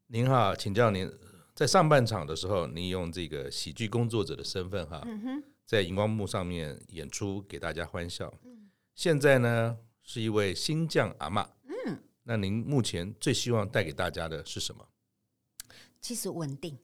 [0.06, 1.12] 您哈，请教您，
[1.52, 5.04] 在上半场的时候，您用这个喜剧工作者的身份哈，
[5.66, 8.32] 在荧光幕上面演出给大家欢笑。
[8.94, 11.42] 现在呢，是一位新将阿妈。
[11.86, 14.88] 嗯，那您目前最希望带给大家的是什么？
[16.00, 16.78] 其实稳定。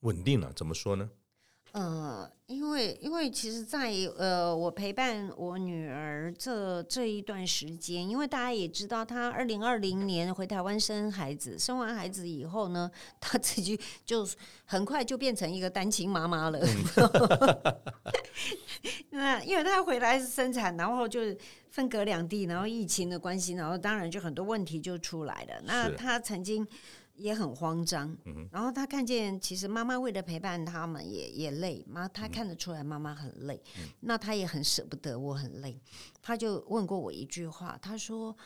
[0.00, 1.10] 稳定了，怎么说呢？
[1.76, 14.26] 呃，因为因为其实在，在呃，我陪伴我女儿这这一段时间，因为大家也知道，她二零二零年回台湾生孩子，生完孩子以后呢，她自己就
[14.64, 16.58] 很快就变成一个单亲妈妈了。
[19.10, 21.20] 那因为她回来是生产，然后就
[21.68, 25.60] 分隔两地，然后疫情的关系，然后当然就很多问题就出来了。
[25.66, 26.66] 那她曾经。
[27.16, 28.16] 也很慌张，
[28.52, 33.62] 然后他看见其实妈妈为了陪伴他们也也累，妈他看得出来妈妈很累，
[34.00, 35.80] 那他也很舍不得我很累，
[36.20, 38.36] 他就问过我一句话，他说：“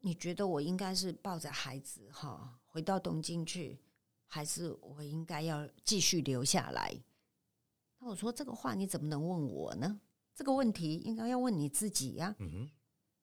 [0.00, 3.78] 你觉得我应该是抱着孩子哈回到东京去，
[4.26, 6.94] 还是我应该要继续留下来？”
[7.98, 10.00] 那我说这个话你怎么能问我呢？
[10.34, 12.34] 这个问题应该要问你自己呀。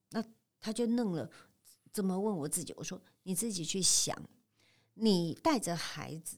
[0.09, 0.23] 那
[0.59, 1.29] 他就愣了，
[1.91, 2.73] 怎么问我自己？
[2.75, 4.15] 我说你自己去想。
[5.01, 6.37] 你带着孩子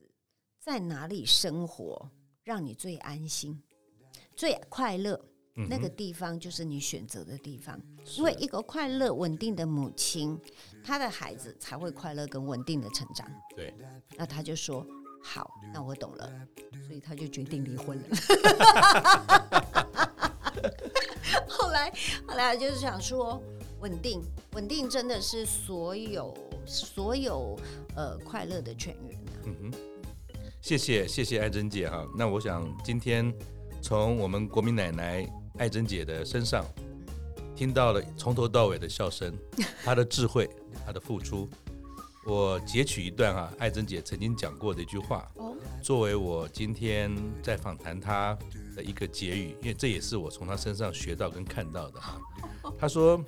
[0.59, 2.12] 在哪里生活，
[2.43, 3.64] 让你最安心、
[4.36, 5.20] 最快乐？
[5.68, 7.80] 那个地方就是你选择的地方。
[8.16, 10.39] 因为一个快乐、稳定的母亲，
[10.84, 13.28] 她的孩子才会快乐跟稳定的成长。
[13.55, 13.74] 对，
[14.16, 14.86] 那他就说
[15.22, 16.47] ：“好，那我懂了。”
[16.88, 18.03] 所以他就决定离婚了。
[21.49, 21.91] 后来，
[22.28, 23.41] 后来就是想说，
[23.80, 24.22] 稳定，
[24.53, 26.32] 稳定真的是所有。
[26.66, 27.57] 所有
[27.95, 29.20] 呃快乐的泉源。
[29.45, 29.74] 嗯哼，
[30.62, 32.05] 谢谢谢谢爱珍姐哈。
[32.18, 33.34] 那我想今天
[33.82, 36.66] 从我们国民奶奶爱珍姐的身上
[37.55, 39.36] 听到了从头到尾的笑声，
[39.84, 40.49] 她的智慧，
[40.86, 41.49] 她的付出。
[42.24, 45.28] 我截取一段哈，爱珍姐曾经讲过的一句话，
[45.82, 48.38] 作为我今天在访谈她
[48.76, 52.22] 的一个结语，因为这也是我从她身上学到跟看到的哈。
[52.78, 53.20] 她说：“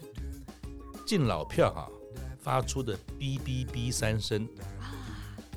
[1.08, 1.90] 敬老票哈。”
[2.44, 4.46] 发出的哔哔哔三声，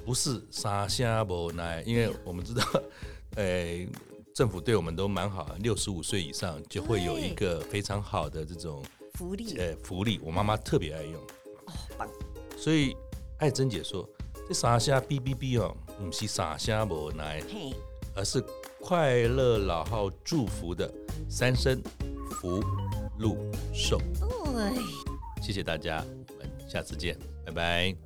[0.05, 2.65] 不是沙虾无奶，因为我们知道，
[3.35, 3.89] 诶，
[4.33, 8.85] 政府对我们都蛮好，六十五岁以上就会有一个非常好的这种
[9.15, 11.15] 福利，诶，福利，我妈妈特别爱用。
[11.15, 12.09] 哦，棒！
[12.57, 12.97] 所以
[13.39, 14.09] 爱珍姐说，
[14.47, 17.43] 这三声哔哔哔哦，不是三声无奈，
[18.15, 18.41] 而是
[18.81, 20.89] 快乐老号祝福的
[21.29, 21.83] 三声
[22.31, 22.63] 福
[23.19, 23.99] 禄寿。
[24.21, 26.05] 对，谢谢大家。
[26.77, 27.17] 下次见，
[27.47, 28.06] 拜拜。